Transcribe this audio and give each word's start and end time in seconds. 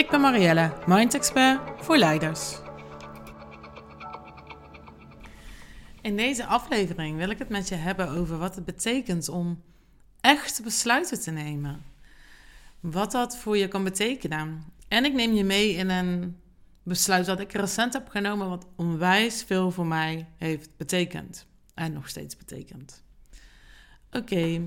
Ik 0.00 0.10
ben 0.10 0.20
Marielle, 0.20 0.72
Mind 0.86 1.14
Expert 1.14 1.60
voor 1.84 1.96
leiders. 1.96 2.58
In 6.00 6.16
deze 6.16 6.46
aflevering 6.46 7.16
wil 7.16 7.30
ik 7.30 7.38
het 7.38 7.48
met 7.48 7.68
je 7.68 7.74
hebben 7.74 8.08
over 8.08 8.38
wat 8.38 8.54
het 8.54 8.64
betekent 8.64 9.28
om 9.28 9.62
echt 10.20 10.60
besluiten 10.64 11.20
te 11.20 11.30
nemen. 11.30 11.82
Wat 12.80 13.10
dat 13.10 13.36
voor 13.36 13.56
je 13.56 13.68
kan 13.68 13.84
betekenen. 13.84 14.64
En 14.88 15.04
ik 15.04 15.12
neem 15.12 15.32
je 15.32 15.44
mee 15.44 15.72
in 15.72 15.90
een 15.90 16.36
besluit 16.82 17.26
dat 17.26 17.40
ik 17.40 17.52
recent 17.52 17.92
heb 17.92 18.08
genomen, 18.08 18.48
wat 18.48 18.66
onwijs 18.76 19.42
veel 19.42 19.70
voor 19.70 19.86
mij 19.86 20.26
heeft 20.36 20.76
betekend. 20.76 21.46
En 21.74 21.92
nog 21.92 22.08
steeds 22.08 22.36
betekent. 22.36 23.02
Oké, 24.10 24.62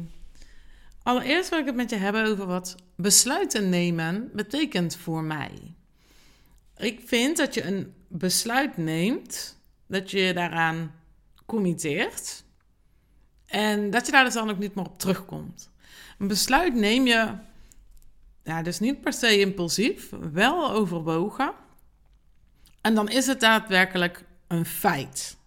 Allereerst 1.04 1.50
wil 1.50 1.60
ik 1.60 1.66
het 1.66 1.76
met 1.76 1.90
je 1.90 1.96
hebben 1.96 2.26
over 2.26 2.46
wat 2.46 2.76
besluiten 2.96 3.70
nemen 3.70 4.30
betekent 4.34 4.96
voor 4.96 5.24
mij. 5.24 5.76
Ik 6.78 7.02
vind 7.06 7.38
dat 7.38 7.54
je 7.54 7.64
een 7.64 7.94
besluit 8.08 8.78
neemt, 8.78 9.60
dat 9.88 10.12
je 10.12 10.20
je 10.20 10.34
daaraan 10.34 10.96
committeert 11.46 12.44
en 13.46 13.90
dat 13.90 14.06
je 14.06 14.12
daar 14.12 14.24
dus 14.24 14.34
dan 14.34 14.50
ook 14.50 14.60
niet 14.60 14.76
meer 14.76 14.86
op 14.86 15.00
terugkomt. 15.00 15.72
Een 16.18 16.28
besluit 16.28 16.74
neem 16.74 17.08
je, 17.08 17.34
ja, 18.44 18.62
dus 18.62 18.80
niet 18.80 19.02
per 19.02 19.14
se 19.14 19.40
impulsief, 19.40 20.10
wel 20.32 20.72
overwogen. 20.72 21.54
En 22.82 22.96
dan 22.96 23.10
is 23.10 23.28
het 23.28 23.40
daadwerkelijk 23.40 24.24
een 24.48 24.66
feit. 24.66 25.38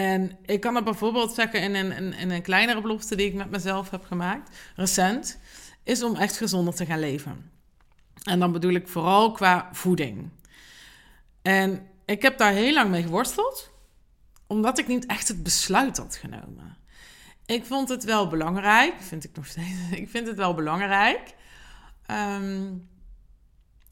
En 0.00 0.38
ik 0.44 0.60
kan 0.60 0.74
dat 0.74 0.84
bijvoorbeeld 0.84 1.34
zeggen 1.34 1.62
in 1.62 1.74
een, 1.74 2.12
in, 2.12 2.30
een 2.30 2.42
kleinere 2.42 2.80
belofte 2.80 3.16
die 3.16 3.26
ik 3.26 3.34
met 3.34 3.50
mezelf 3.50 3.90
heb 3.90 4.04
gemaakt, 4.04 4.56
recent, 4.76 5.38
is 5.84 6.02
om 6.02 6.16
echt 6.16 6.36
gezonder 6.36 6.74
te 6.74 6.86
gaan 6.86 6.98
leven. 6.98 7.50
En 8.22 8.38
dan 8.38 8.52
bedoel 8.52 8.72
ik 8.72 8.88
vooral 8.88 9.32
qua 9.32 9.68
voeding. 9.72 10.30
En 11.42 11.86
ik 12.04 12.22
heb 12.22 12.38
daar 12.38 12.52
heel 12.52 12.72
lang 12.72 12.90
mee 12.90 13.02
geworsteld, 13.02 13.70
omdat 14.46 14.78
ik 14.78 14.86
niet 14.86 15.06
echt 15.06 15.28
het 15.28 15.42
besluit 15.42 15.96
had 15.96 16.16
genomen. 16.16 16.76
Ik 17.46 17.64
vond 17.64 17.88
het 17.88 18.04
wel 18.04 18.28
belangrijk, 18.28 18.94
vind 18.98 19.24
ik 19.24 19.36
nog 19.36 19.46
steeds. 19.46 19.90
Ik 20.02 20.10
vind 20.10 20.26
het 20.26 20.36
wel 20.36 20.54
belangrijk. 20.54 21.34
Ehm, 22.06 22.72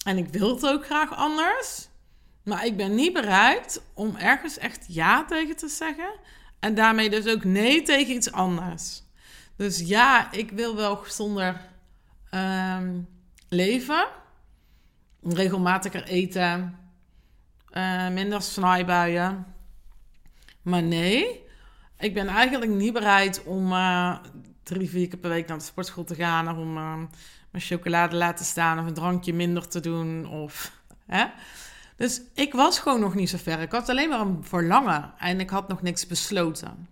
en 0.04 0.18
ik 0.18 0.28
wil 0.28 0.54
het 0.54 0.66
ook 0.66 0.84
graag 0.84 1.16
anders. 1.16 1.87
Maar 2.48 2.66
ik 2.66 2.76
ben 2.76 2.94
niet 2.94 3.12
bereid 3.12 3.82
om 3.94 4.16
ergens 4.16 4.58
echt 4.58 4.84
ja 4.88 5.24
tegen 5.24 5.56
te 5.56 5.68
zeggen. 5.68 6.10
En 6.58 6.74
daarmee 6.74 7.10
dus 7.10 7.26
ook 7.26 7.44
nee 7.44 7.82
tegen 7.82 8.14
iets 8.14 8.32
anders. 8.32 9.02
Dus 9.56 9.78
ja, 9.78 10.32
ik 10.32 10.50
wil 10.50 10.76
wel 10.76 10.96
gezonder 10.96 11.60
um, 12.30 13.08
leven. 13.48 14.06
Regelmatiger 15.22 16.04
eten. 16.04 16.78
Uh, 17.72 18.08
minder 18.08 18.42
snijbuien. 18.42 19.46
Maar 20.62 20.82
nee, 20.82 21.44
ik 21.98 22.14
ben 22.14 22.28
eigenlijk 22.28 22.70
niet 22.70 22.92
bereid 22.92 23.42
om 23.44 23.72
uh, 23.72 24.18
drie, 24.62 24.88
vier 24.90 25.08
keer 25.08 25.18
per 25.18 25.30
week 25.30 25.48
naar 25.48 25.58
de 25.58 25.64
sportschool 25.64 26.04
te 26.04 26.14
gaan. 26.14 26.48
Of 26.48 26.56
om 26.56 26.76
uh, 26.76 26.94
mijn 27.50 27.64
chocolade 27.64 28.16
laten 28.16 28.44
staan 28.44 28.78
of 28.78 28.86
een 28.86 28.94
drankje 28.94 29.34
minder 29.34 29.68
te 29.68 29.80
doen. 29.80 30.26
Of, 30.26 30.72
hè? 31.06 31.26
Dus 31.98 32.20
ik 32.34 32.52
was 32.52 32.78
gewoon 32.78 33.00
nog 33.00 33.14
niet 33.14 33.30
zo 33.30 33.36
ver. 33.36 33.60
Ik 33.60 33.72
had 33.72 33.88
alleen 33.88 34.08
maar 34.08 34.20
een 34.20 34.44
verlangen 34.44 35.12
en 35.18 35.40
ik 35.40 35.50
had 35.50 35.68
nog 35.68 35.82
niks 35.82 36.06
besloten. 36.06 36.88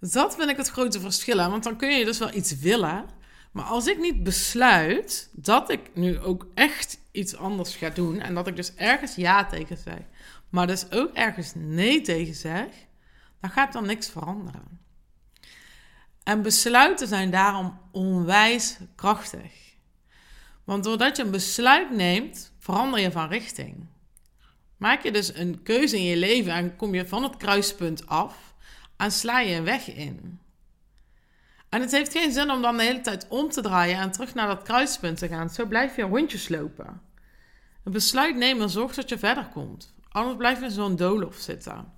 Dat 0.00 0.34
vind 0.34 0.50
ik 0.50 0.56
het 0.56 0.68
grote 0.68 1.00
verschil. 1.00 1.36
Want 1.36 1.64
dan 1.64 1.76
kun 1.76 1.98
je 1.98 2.04
dus 2.04 2.18
wel 2.18 2.34
iets 2.34 2.58
willen. 2.58 3.04
Maar 3.50 3.64
als 3.64 3.86
ik 3.86 3.98
niet 3.98 4.22
besluit 4.22 5.28
dat 5.32 5.70
ik 5.70 5.90
nu 5.94 6.20
ook 6.20 6.46
echt 6.54 6.98
iets 7.10 7.36
anders 7.36 7.76
ga 7.76 7.90
doen. 7.90 8.20
En 8.20 8.34
dat 8.34 8.46
ik 8.46 8.56
dus 8.56 8.74
ergens 8.74 9.14
ja 9.14 9.46
tegen 9.46 9.76
zeg. 9.76 10.00
Maar 10.48 10.66
dus 10.66 10.90
ook 10.90 11.12
ergens 11.14 11.52
nee 11.54 12.00
tegen 12.00 12.34
zeg. 12.34 12.66
Dan 13.40 13.50
gaat 13.50 13.72
dan 13.72 13.86
niks 13.86 14.10
veranderen. 14.10 14.80
En 16.22 16.42
besluiten 16.42 17.08
zijn 17.08 17.30
daarom 17.30 17.78
onwijs 17.90 18.76
krachtig. 18.94 19.52
Want 20.64 20.84
doordat 20.84 21.16
je 21.16 21.22
een 21.22 21.30
besluit 21.30 21.90
neemt, 21.90 22.51
verander 22.62 23.00
je 23.00 23.10
van 23.10 23.28
richting. 23.28 23.86
Maak 24.76 25.02
je 25.02 25.12
dus 25.12 25.34
een 25.34 25.62
keuze 25.62 25.96
in 25.96 26.04
je 26.04 26.16
leven 26.16 26.52
en 26.52 26.76
kom 26.76 26.94
je 26.94 27.06
van 27.06 27.22
het 27.22 27.36
kruispunt 27.36 28.06
af 28.06 28.54
en 28.96 29.12
sla 29.12 29.40
je 29.40 29.54
een 29.54 29.64
weg 29.64 29.94
in. 29.94 30.40
En 31.68 31.80
het 31.80 31.90
heeft 31.90 32.12
geen 32.12 32.32
zin 32.32 32.50
om 32.50 32.62
dan 32.62 32.76
de 32.76 32.82
hele 32.82 33.00
tijd 33.00 33.26
om 33.28 33.50
te 33.50 33.60
draaien 33.60 33.98
en 33.98 34.10
terug 34.10 34.34
naar 34.34 34.46
dat 34.46 34.62
kruispunt 34.62 35.18
te 35.18 35.28
gaan. 35.28 35.50
Zo 35.50 35.66
blijf 35.66 35.96
je 35.96 36.02
rondjes 36.02 36.48
lopen. 36.48 37.00
Een 37.84 37.92
besluit 37.92 38.36
nemen 38.36 38.70
zorgt 38.70 38.96
dat 38.96 39.08
je 39.08 39.18
verder 39.18 39.48
komt. 39.48 39.94
Anders 40.08 40.36
blijf 40.36 40.58
je 40.58 40.64
in 40.64 40.70
zo'n 40.70 40.96
doolhof 40.96 41.36
zitten. 41.36 41.92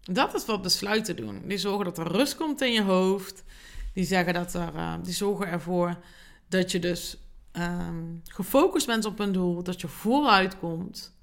Dat 0.00 0.34
is 0.34 0.46
wat 0.46 0.62
besluiten 0.62 1.16
doen. 1.16 1.42
Die 1.46 1.58
zorgen 1.58 1.84
dat 1.84 1.98
er 1.98 2.12
rust 2.12 2.36
komt 2.36 2.60
in 2.60 2.72
je 2.72 2.82
hoofd. 2.82 3.42
Die, 3.94 4.04
zeggen 4.04 4.34
dat 4.34 4.54
er, 4.54 4.74
uh, 4.74 4.94
die 5.02 5.14
zorgen 5.14 5.46
ervoor 5.46 5.98
dat 6.48 6.70
je 6.70 6.78
dus 6.78 7.16
um, 7.52 8.22
gefocust 8.24 8.86
bent 8.86 9.04
op 9.04 9.18
een 9.18 9.32
doel, 9.32 9.62
dat 9.62 9.80
je 9.80 9.88
vooruit 9.88 10.58
komt. 10.58 11.14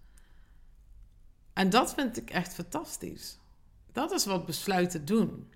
En 1.54 1.70
dat 1.70 1.94
vind 1.94 2.18
ik 2.18 2.30
echt 2.30 2.54
fantastisch. 2.54 3.38
Dat 3.92 4.12
is 4.12 4.26
wat 4.26 4.46
besluiten 4.46 5.06
doen. 5.06 5.52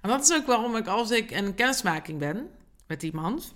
En 0.00 0.08
dat 0.08 0.22
is 0.22 0.32
ook 0.32 0.46
waarom 0.46 0.76
ik 0.76 0.86
als 0.86 1.10
ik 1.10 1.30
in 1.30 1.54
kennismaking 1.54 2.18
ben 2.18 2.50
met 2.86 3.02
iemand. 3.02 3.54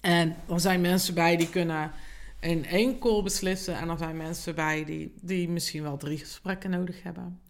En 0.00 0.36
er 0.48 0.60
zijn 0.60 0.80
mensen 0.80 1.14
bij 1.14 1.36
die 1.36 1.50
kunnen 1.50 1.92
in 2.40 2.66
één 2.66 2.98
call 2.98 3.22
beslissen. 3.22 3.76
En 3.76 3.88
er 3.88 3.98
zijn 3.98 4.16
mensen 4.16 4.54
bij 4.54 4.84
die, 4.84 5.14
die 5.20 5.48
misschien 5.48 5.82
wel 5.82 5.96
drie 5.96 6.18
gesprekken 6.18 6.70
nodig 6.70 7.02
hebben. 7.02 7.40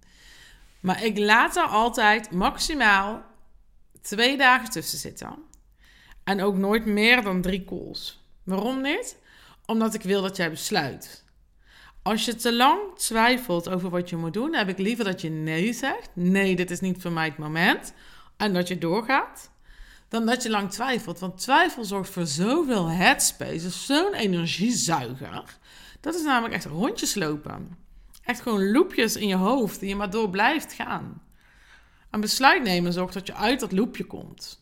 Maar 0.80 1.04
ik 1.04 1.18
laat 1.18 1.56
er 1.56 1.66
altijd 1.66 2.30
maximaal 2.30 3.22
twee 4.00 4.36
dagen 4.36 4.70
tussen 4.70 4.98
zitten. 4.98 5.49
En 6.30 6.42
ook 6.42 6.56
nooit 6.56 6.86
meer 6.86 7.22
dan 7.22 7.40
drie 7.40 7.64
calls. 7.64 8.20
Waarom 8.42 8.82
niet? 8.82 9.16
Omdat 9.66 9.94
ik 9.94 10.02
wil 10.02 10.22
dat 10.22 10.36
jij 10.36 10.50
besluit. 10.50 11.24
Als 12.02 12.24
je 12.24 12.34
te 12.34 12.54
lang 12.54 12.80
twijfelt 12.96 13.68
over 13.68 13.90
wat 13.90 14.10
je 14.10 14.16
moet 14.16 14.32
doen, 14.32 14.54
heb 14.54 14.68
ik 14.68 14.78
liever 14.78 15.04
dat 15.04 15.20
je 15.20 15.30
nee 15.30 15.72
zegt. 15.72 16.10
Nee, 16.12 16.56
dit 16.56 16.70
is 16.70 16.80
niet 16.80 17.02
voor 17.02 17.12
mij 17.12 17.24
het 17.24 17.38
moment. 17.38 17.92
En 18.36 18.54
dat 18.54 18.68
je 18.68 18.78
doorgaat. 18.78 19.50
Dan 20.08 20.26
dat 20.26 20.42
je 20.42 20.50
lang 20.50 20.70
twijfelt. 20.70 21.18
Want 21.18 21.40
twijfel 21.40 21.84
zorgt 21.84 22.10
voor 22.10 22.26
zoveel 22.26 22.88
headspace. 22.88 23.70
zo'n 23.70 24.14
energiezuiger. 24.14 25.58
Dat 26.00 26.14
is 26.14 26.22
namelijk 26.22 26.54
echt 26.54 26.64
rondjes 26.64 27.14
lopen. 27.14 27.76
Echt 28.24 28.40
gewoon 28.40 28.70
loopjes 28.70 29.16
in 29.16 29.28
je 29.28 29.36
hoofd 29.36 29.80
die 29.80 29.88
je 29.88 29.96
maar 29.96 30.10
door 30.10 30.30
blijft 30.30 30.72
gaan. 30.72 31.22
Een 32.10 32.20
besluit 32.20 32.62
nemen 32.62 32.92
zorgt 32.92 33.14
dat 33.14 33.26
je 33.26 33.34
uit 33.34 33.60
dat 33.60 33.72
loopje 33.72 34.04
komt. 34.04 34.59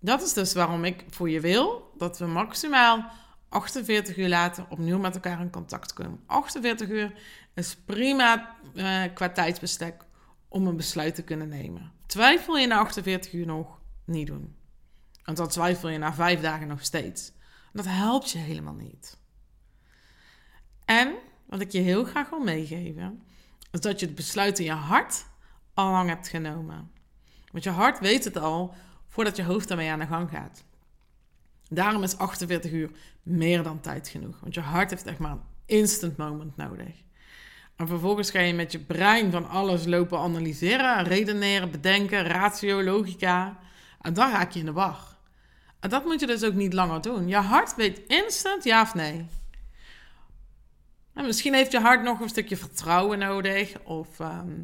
Dat 0.00 0.22
is 0.22 0.32
dus 0.32 0.52
waarom 0.52 0.84
ik 0.84 1.04
voor 1.10 1.30
je 1.30 1.40
wil 1.40 1.92
dat 1.96 2.18
we 2.18 2.26
maximaal 2.26 3.10
48 3.48 4.16
uur 4.16 4.28
later 4.28 4.66
opnieuw 4.68 4.98
met 4.98 5.14
elkaar 5.14 5.40
in 5.40 5.50
contact 5.50 5.92
komen. 5.92 6.20
48 6.26 6.88
uur 6.88 7.12
is 7.54 7.76
prima 7.76 8.56
uh, 8.74 9.02
qua 9.14 9.28
tijdsbestek 9.28 10.04
om 10.48 10.66
een 10.66 10.76
besluit 10.76 11.14
te 11.14 11.22
kunnen 11.22 11.48
nemen. 11.48 11.92
Twijfel 12.06 12.56
je 12.56 12.66
na 12.66 12.78
48 12.78 13.32
uur 13.32 13.46
nog? 13.46 13.78
Niet 14.04 14.26
doen. 14.26 14.56
Want 15.24 15.36
dan 15.36 15.48
twijfel 15.48 15.88
je 15.88 15.98
na 15.98 16.14
vijf 16.14 16.40
dagen 16.40 16.68
nog 16.68 16.82
steeds. 16.82 17.32
Dat 17.72 17.84
helpt 17.84 18.30
je 18.30 18.38
helemaal 18.38 18.74
niet. 18.74 19.18
En 20.84 21.14
wat 21.46 21.60
ik 21.60 21.72
je 21.72 21.80
heel 21.80 22.04
graag 22.04 22.30
wil 22.30 22.38
meegeven, 22.40 23.22
is 23.70 23.80
dat 23.80 24.00
je 24.00 24.06
het 24.06 24.14
besluit 24.14 24.58
in 24.58 24.64
je 24.64 24.72
hart 24.72 25.26
al 25.74 25.90
lang 25.90 26.08
hebt 26.08 26.28
genomen. 26.28 26.90
Want 27.52 27.64
je 27.64 27.70
hart 27.70 27.98
weet 27.98 28.24
het 28.24 28.36
al 28.36 28.74
voordat 29.08 29.36
je 29.36 29.44
hoofd 29.44 29.68
daarmee 29.68 29.90
aan 29.90 29.98
de 29.98 30.06
gang 30.06 30.30
gaat. 30.30 30.64
Daarom 31.68 32.02
is 32.02 32.16
48 32.16 32.72
uur 32.72 32.90
meer 33.22 33.62
dan 33.62 33.80
tijd 33.80 34.08
genoeg. 34.08 34.40
Want 34.40 34.54
je 34.54 34.60
hart 34.60 34.90
heeft 34.90 35.06
echt 35.06 35.18
maar 35.18 35.30
een 35.30 35.42
instant 35.66 36.16
moment 36.16 36.56
nodig. 36.56 37.02
En 37.76 37.86
vervolgens 37.86 38.30
ga 38.30 38.40
je 38.40 38.54
met 38.54 38.72
je 38.72 38.78
brein 38.78 39.30
van 39.30 39.48
alles 39.48 39.86
lopen 39.86 40.18
analyseren, 40.18 41.04
redeneren, 41.04 41.70
bedenken, 41.70 42.22
ratio, 42.22 42.82
logica. 42.82 43.58
En 44.00 44.14
dan 44.14 44.30
raak 44.30 44.50
je 44.50 44.58
in 44.58 44.64
de 44.64 44.72
war. 44.72 45.16
En 45.80 45.90
dat 45.90 46.04
moet 46.04 46.20
je 46.20 46.26
dus 46.26 46.44
ook 46.44 46.54
niet 46.54 46.72
langer 46.72 47.00
doen. 47.00 47.28
Je 47.28 47.36
hart 47.36 47.74
weet 47.74 48.00
instant 48.06 48.64
ja 48.64 48.82
of 48.82 48.94
nee. 48.94 49.26
En 51.14 51.26
misschien 51.26 51.54
heeft 51.54 51.72
je 51.72 51.80
hart 51.80 52.02
nog 52.02 52.20
een 52.20 52.28
stukje 52.28 52.56
vertrouwen 52.56 53.18
nodig. 53.18 53.78
Of 53.80 54.20
ehm, 54.20 54.62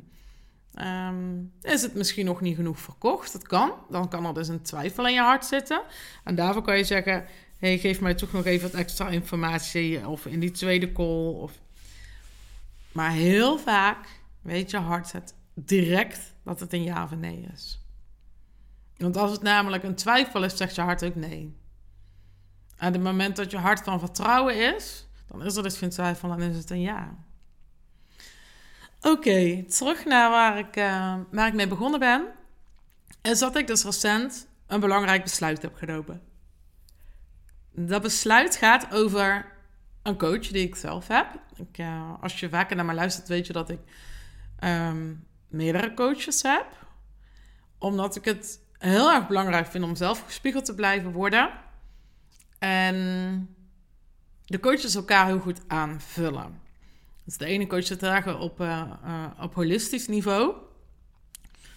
ehm, 0.75 1.43
is 1.61 1.83
het 1.83 1.95
misschien 1.95 2.25
nog 2.25 2.41
niet 2.41 2.57
genoeg 2.57 2.79
verkocht? 2.79 3.33
Dat 3.33 3.47
kan. 3.47 3.73
Dan 3.91 4.09
kan 4.09 4.27
er 4.27 4.35
dus 4.35 4.49
een 4.49 4.63
twijfel 4.63 5.07
in 5.07 5.13
je 5.13 5.21
hart 5.21 5.45
zitten. 5.45 5.83
En 6.25 6.35
daarvoor 6.35 6.63
kan 6.63 6.77
je 6.77 6.85
zeggen: 6.85 7.25
hey, 7.59 7.79
geef 7.79 8.01
mij 8.01 8.15
toch 8.15 8.33
nog 8.33 8.45
even 8.45 8.71
wat 8.71 8.81
extra 8.81 9.09
informatie. 9.09 10.09
Of 10.09 10.27
in 10.27 10.41
die 10.41 10.51
tweede 10.51 10.93
call. 10.93 11.33
Of... 11.33 11.53
Maar 12.93 13.11
heel 13.11 13.59
vaak 13.59 14.07
weet 14.43 14.71
je 14.71 14.79
hart 14.79 15.13
het 15.13 15.35
direct 15.55 16.35
dat 16.43 16.61
het 16.61 16.73
een 16.73 16.83
ja 16.83 17.05
of 17.05 17.11
een 17.11 17.21
nee 17.21 17.47
is. 17.53 17.79
Want 18.97 19.17
als 19.17 19.31
het 19.31 19.43
namelijk 19.43 19.83
een 19.83 19.95
twijfel 19.95 20.45
is, 20.45 20.57
zegt 20.57 20.75
je 20.75 20.81
hart 20.81 21.05
ook 21.05 21.15
nee. 21.15 21.57
En 22.77 22.93
het 22.93 23.03
moment 23.03 23.37
dat 23.37 23.51
je 23.51 23.57
hart 23.57 23.81
van 23.81 23.99
vertrouwen 23.99 24.75
is, 24.77 25.09
dan 25.27 25.43
is 25.43 25.57
er 25.57 25.63
dus 25.63 25.79
geen 25.79 25.91
twijfel, 25.91 26.29
dan 26.29 26.43
is 26.43 26.57
het 26.57 26.71
een 26.71 26.81
ja. 26.81 27.17
Oké, 29.05 29.65
terug 29.65 30.05
naar 30.05 30.31
waar 30.31 30.59
ik, 30.59 30.77
uh, 30.77 31.17
waar 31.31 31.47
ik 31.47 31.55
mee 31.55 31.69
begonnen 31.69 32.01
ben. 32.01 32.27
Is 33.23 33.39
dat 33.39 33.57
ik 33.57 33.67
dus 33.67 33.85
recent 33.85 34.49
een 34.67 34.81
belangrijk 34.81 35.23
besluit 35.23 35.63
heb 35.63 35.75
genomen. 35.75 36.23
Dat 37.71 38.03
besluit 38.03 38.57
gaat 38.57 38.93
over 38.93 39.53
een 40.03 40.19
coach 40.19 40.47
die 40.47 40.67
ik 40.67 40.75
zelf 40.75 41.09
heb. 41.09 41.27
Ik, 41.57 41.79
uh, 41.79 42.13
als 42.21 42.41
je 42.41 42.49
vaker 42.49 42.77
naar 42.77 42.85
mij 42.85 42.95
luistert, 42.95 43.29
weet 43.29 43.47
je 43.47 43.53
dat 43.53 43.71
ik 43.71 43.81
um, 44.65 45.27
meerdere 45.49 45.95
coaches 45.95 46.43
heb. 46.43 46.67
Omdat 47.79 48.17
ik 48.17 48.25
het 48.25 48.61
heel 48.79 49.13
erg 49.13 49.27
belangrijk 49.27 49.67
vind 49.67 49.85
om 49.85 49.97
zelf 49.97 50.25
gespiegeld 50.25 50.65
te 50.65 50.75
blijven 50.75 51.13
worden. 51.13 51.51
En 52.59 52.97
de 54.45 54.61
coaches 54.61 54.95
elkaar 54.95 55.27
heel 55.27 55.41
goed 55.41 55.61
aanvullen. 55.69 56.64
Dus 57.25 57.37
de 57.37 57.45
ene 57.45 57.67
coach 57.67 57.87
zit 57.87 57.99
dragen 57.99 58.39
op, 58.39 58.61
uh, 58.61 58.83
uh, 59.05 59.25
op 59.41 59.55
holistisch 59.55 60.09
niveau. 60.09 60.55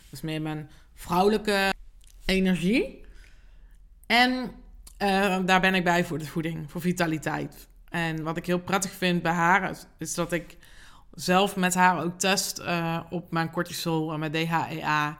Dus 0.10 0.22
meer 0.22 0.42
mijn 0.42 0.70
vrouwelijke 0.94 1.74
energie. 2.26 3.06
En 4.06 4.32
uh, 5.02 5.38
daar 5.46 5.62
ben 5.62 5.76
ik 5.76 5.84
bij 5.84 6.06
voor 6.06 6.18
de 6.18 6.26
voeding, 6.26 6.72
voor 6.72 6.82
vitaliteit. 6.82 7.68
En 7.90 8.24
wat 8.24 8.38
ik 8.38 8.46
heel 8.46 8.60
prettig 8.60 8.92
vind 8.92 9.22
bij 9.22 9.32
haar 9.32 9.78
is, 9.98 10.14
dat 10.14 10.32
ik 10.32 10.58
zelf 11.14 11.56
met 11.56 11.74
haar 11.74 12.04
ook 12.04 12.20
test 12.20 12.62
op 13.10 13.32
mijn 13.32 13.52
cortisol 13.52 14.14
en 14.14 14.20
mijn 14.20 14.32
DHEA. 14.32 15.18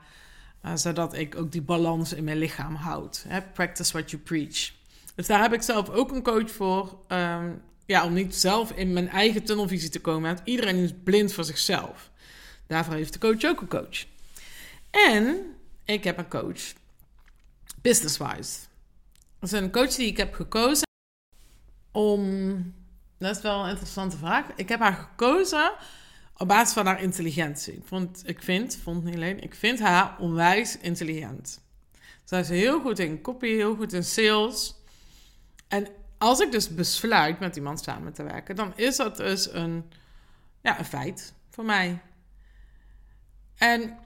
zodat 0.74 1.14
ik 1.14 1.36
ook 1.36 1.52
die 1.52 1.62
balans 1.62 2.12
in 2.12 2.24
mijn 2.24 2.38
lichaam 2.38 2.74
houd. 2.74 3.26
Practice 3.52 3.92
what 3.92 4.10
you 4.10 4.22
preach. 4.22 4.72
Dus 5.14 5.26
daar 5.26 5.40
heb 5.40 5.52
ik 5.52 5.62
zelf 5.62 5.88
ook 5.88 6.12
een 6.12 6.22
coach 6.22 6.50
voor. 6.50 6.98
Um, 7.08 7.62
ja, 7.88 8.04
om 8.04 8.12
niet 8.12 8.36
zelf 8.36 8.72
in 8.72 8.92
mijn 8.92 9.08
eigen 9.08 9.44
tunnelvisie 9.44 9.88
te 9.88 10.00
komen. 10.00 10.34
Want 10.34 10.40
iedereen 10.44 10.76
is 10.76 10.92
blind 11.04 11.32
voor 11.32 11.44
zichzelf. 11.44 12.10
Daarvoor 12.66 12.94
heeft 12.94 13.12
de 13.12 13.18
coach 13.18 13.44
ook 13.44 13.60
een 13.60 13.68
coach. 13.68 14.04
En 14.90 15.54
ik 15.84 16.04
heb 16.04 16.18
een 16.18 16.28
coach. 16.28 16.72
Business-wise. 17.82 18.58
Dat 19.38 19.52
is 19.52 19.60
een 19.60 19.70
coach 19.70 19.94
die 19.94 20.06
ik 20.06 20.16
heb 20.16 20.34
gekozen 20.34 20.86
om... 21.92 22.74
Dat 23.18 23.36
is 23.36 23.42
wel 23.42 23.62
een 23.62 23.70
interessante 23.70 24.16
vraag. 24.16 24.46
Ik 24.56 24.68
heb 24.68 24.80
haar 24.80 24.92
gekozen 24.92 25.72
op 26.36 26.48
basis 26.48 26.74
van 26.74 26.86
haar 26.86 27.02
intelligentie. 27.02 27.74
Ik, 27.74 27.84
vond, 27.84 28.22
ik 28.24 28.42
vind, 28.42 28.78
vond 28.82 29.04
niet 29.04 29.14
alleen, 29.14 29.40
ik 29.40 29.54
vind 29.54 29.78
haar 29.78 30.18
onwijs 30.18 30.78
intelligent. 30.78 31.60
Zij 32.24 32.40
is 32.40 32.48
heel 32.48 32.80
goed 32.80 32.98
in 32.98 33.20
copy, 33.20 33.46
heel 33.46 33.76
goed 33.76 33.92
in 33.92 34.04
sales. 34.04 34.74
En 35.68 35.88
als 36.18 36.40
ik 36.40 36.52
dus 36.52 36.74
besluit 36.74 37.38
met 37.38 37.56
iemand 37.56 37.80
samen 37.80 38.12
te 38.12 38.22
werken, 38.22 38.56
dan 38.56 38.72
is 38.76 38.96
dat 38.96 39.16
dus 39.16 39.52
een, 39.52 39.92
ja, 40.60 40.78
een 40.78 40.84
feit 40.84 41.34
voor 41.50 41.64
mij. 41.64 41.98
En 43.56 43.98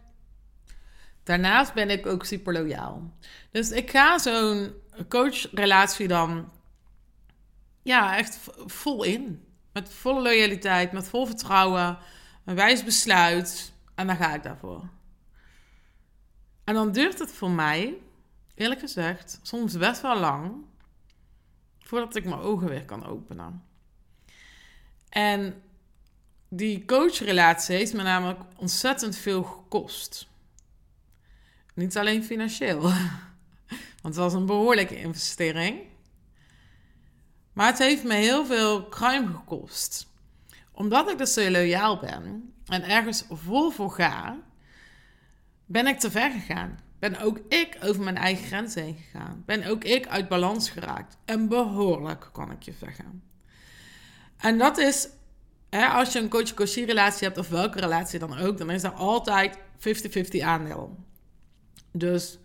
daarnaast 1.22 1.72
ben 1.74 1.90
ik 1.90 2.06
ook 2.06 2.24
super 2.24 2.52
loyaal. 2.52 3.12
Dus 3.50 3.70
ik 3.70 3.90
ga 3.90 4.18
zo'n 4.18 4.74
coachrelatie 5.08 6.08
dan 6.08 6.50
ja, 7.82 8.16
echt 8.16 8.38
vol 8.66 9.02
in. 9.02 9.46
Met 9.72 9.94
volle 9.94 10.22
loyaliteit, 10.22 10.92
met 10.92 11.08
vol 11.08 11.26
vertrouwen, 11.26 11.98
een 12.44 12.54
wijs 12.54 12.84
besluit. 12.84 13.72
En 13.94 14.06
dan 14.06 14.16
ga 14.16 14.34
ik 14.34 14.42
daarvoor. 14.42 14.88
En 16.64 16.74
dan 16.74 16.92
duurt 16.92 17.18
het 17.18 17.32
voor 17.32 17.50
mij, 17.50 17.94
eerlijk 18.54 18.80
gezegd, 18.80 19.38
soms 19.42 19.76
best 19.76 20.00
wel 20.00 20.18
lang 20.18 20.64
voordat 21.92 22.16
ik 22.16 22.24
mijn 22.24 22.40
ogen 22.40 22.68
weer 22.68 22.84
kan 22.84 23.06
openen. 23.06 23.64
En 25.08 25.62
die 26.48 26.84
coachrelatie 26.84 27.76
heeft 27.76 27.92
me 27.94 28.02
namelijk 28.02 28.40
ontzettend 28.56 29.16
veel 29.16 29.42
gekost. 29.42 30.28
Niet 31.74 31.98
alleen 31.98 32.24
financieel, 32.24 32.80
want 34.02 34.14
het 34.14 34.14
was 34.14 34.32
een 34.32 34.46
behoorlijke 34.46 35.00
investering. 35.00 35.80
Maar 37.52 37.66
het 37.66 37.78
heeft 37.78 38.04
me 38.04 38.14
heel 38.14 38.46
veel 38.46 38.88
crime 38.88 39.26
gekost. 39.26 40.06
Omdat 40.70 41.10
ik 41.10 41.18
dus 41.18 41.32
zo 41.32 41.50
loyaal 41.50 41.98
ben 41.98 42.54
en 42.66 42.82
ergens 42.82 43.24
vol 43.30 43.70
voor 43.70 43.90
ga, 43.90 44.38
ben 45.66 45.86
ik 45.86 45.98
te 45.98 46.10
ver 46.10 46.30
gegaan 46.30 46.78
ben 47.02 47.20
ook 47.20 47.38
ik 47.48 47.78
over 47.82 48.02
mijn 48.02 48.16
eigen 48.16 48.46
grenzen 48.46 48.82
heen 48.82 48.96
gegaan. 48.96 49.42
Ben 49.46 49.64
ook 49.64 49.84
ik 49.84 50.06
uit 50.06 50.28
balans 50.28 50.70
geraakt. 50.70 51.16
En 51.24 51.48
behoorlijk, 51.48 52.28
kan 52.32 52.50
ik 52.50 52.62
je 52.62 52.72
zeggen. 52.80 53.22
En 54.36 54.58
dat 54.58 54.78
is, 54.78 55.08
hè, 55.70 55.86
als 55.86 56.12
je 56.12 56.18
een 56.18 56.28
coach-coachie 56.28 56.86
relatie 56.86 57.26
hebt, 57.26 57.38
of 57.38 57.48
welke 57.48 57.80
relatie 57.80 58.18
dan 58.18 58.38
ook, 58.38 58.58
dan 58.58 58.70
is 58.70 58.82
er 58.82 58.90
altijd 58.90 59.58
50-50 59.78 60.40
aandeel. 60.40 60.96
Dus 61.92 62.38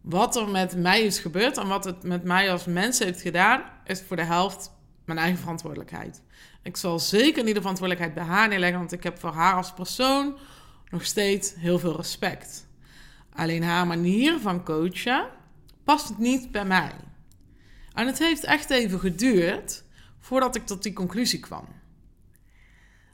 wat 0.00 0.36
er 0.36 0.48
met 0.48 0.76
mij 0.76 1.02
is 1.02 1.18
gebeurd 1.18 1.56
en 1.56 1.68
wat 1.68 1.84
het 1.84 2.02
met 2.02 2.24
mij 2.24 2.52
als 2.52 2.64
mens 2.64 2.98
heeft 2.98 3.20
gedaan, 3.20 3.62
is 3.84 4.02
voor 4.02 4.16
de 4.16 4.24
helft 4.24 4.72
mijn 5.04 5.18
eigen 5.18 5.38
verantwoordelijkheid. 5.38 6.22
Ik 6.62 6.76
zal 6.76 6.98
zeker 6.98 7.44
niet 7.44 7.54
de 7.54 7.60
verantwoordelijkheid 7.60 8.14
bij 8.14 8.34
haar 8.34 8.48
neerleggen, 8.48 8.78
want 8.78 8.92
ik 8.92 9.02
heb 9.02 9.18
voor 9.18 9.32
haar 9.32 9.54
als 9.54 9.72
persoon 9.72 10.38
nog 10.90 11.04
steeds 11.04 11.54
heel 11.54 11.78
veel 11.78 11.96
respect. 11.96 12.65
Alleen 13.36 13.62
haar 13.62 13.86
manier 13.86 14.38
van 14.40 14.64
coachen 14.64 15.26
past 15.84 16.18
niet 16.18 16.50
bij 16.50 16.64
mij. 16.64 16.92
En 17.92 18.06
het 18.06 18.18
heeft 18.18 18.44
echt 18.44 18.70
even 18.70 19.00
geduurd 19.00 19.84
voordat 20.20 20.56
ik 20.56 20.66
tot 20.66 20.82
die 20.82 20.92
conclusie 20.92 21.40
kwam. 21.40 21.66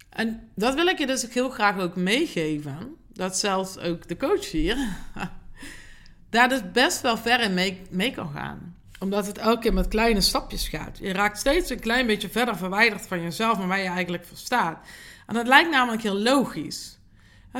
En 0.09 0.49
dat 0.55 0.75
wil 0.75 0.87
ik 0.87 0.99
je 0.99 1.07
dus 1.07 1.33
heel 1.33 1.51
graag 1.51 1.79
ook 1.79 1.97
meegeven. 1.97 2.97
Dat 3.13 3.39
zelfs 3.39 3.79
ook 3.79 4.09
de 4.09 4.17
coach 4.17 4.51
hier 4.51 4.77
daar 6.31 6.49
dus 6.49 6.71
best 6.73 7.01
wel 7.01 7.17
ver 7.17 7.41
in 7.41 7.55
mee, 7.55 7.83
mee 7.91 8.13
kan 8.13 8.31
gaan. 8.35 8.77
Omdat 9.01 9.27
het 9.27 9.39
elke 9.39 9.61
keer 9.61 9.73
met 9.73 9.89
kleine 9.89 10.21
stapjes 10.21 10.69
gaat. 10.69 10.99
Je 10.99 11.13
raakt 11.13 11.39
steeds 11.39 11.71
een 11.71 11.81
klein 11.81 12.07
beetje 12.07 12.29
verder 12.29 12.57
verwijderd 12.57 13.07
van 13.07 13.23
jezelf 13.23 13.61
en 13.61 13.69
waar 13.69 13.81
je 13.81 13.89
eigenlijk 13.89 14.25
voor 14.25 14.37
staat. 14.37 14.87
En 15.27 15.35
dat 15.35 15.47
lijkt 15.47 15.71
namelijk 15.71 16.03
heel 16.03 16.19
logisch 16.19 16.99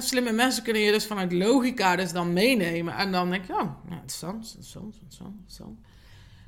slimme 0.01 0.33
mensen 0.33 0.63
kunnen 0.63 0.83
je 0.83 0.93
dus 0.93 1.07
vanuit 1.07 1.33
logica 1.33 1.97
dus 1.97 2.13
dan 2.13 2.33
meenemen. 2.33 2.97
En 2.97 3.13
dan 3.13 3.31
denk 3.31 3.47
je, 3.47 3.53
oh, 3.53 3.59
nou, 3.59 3.75
interessant, 3.91 4.45
interessant, 4.45 4.95
interessant, 4.95 5.35
interessant. 5.35 5.79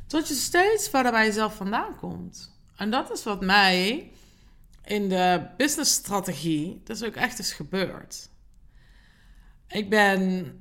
Tot 0.07 0.29
je 0.29 0.35
steeds 0.35 0.89
verder 0.89 1.13
bij 1.13 1.27
jezelf 1.27 1.57
vandaan 1.57 1.97
komt. 1.97 2.53
En 2.77 2.91
dat 2.91 3.13
is 3.13 3.25
wat 3.25 3.41
mij 3.41 4.11
in 4.85 5.09
de 5.09 5.47
businessstrategie 5.57 6.81
dus 6.85 7.03
ook 7.03 7.15
echt 7.15 7.39
is 7.39 7.53
gebeurd. 7.53 8.29
Ik 9.69 9.91
ben 9.91 10.53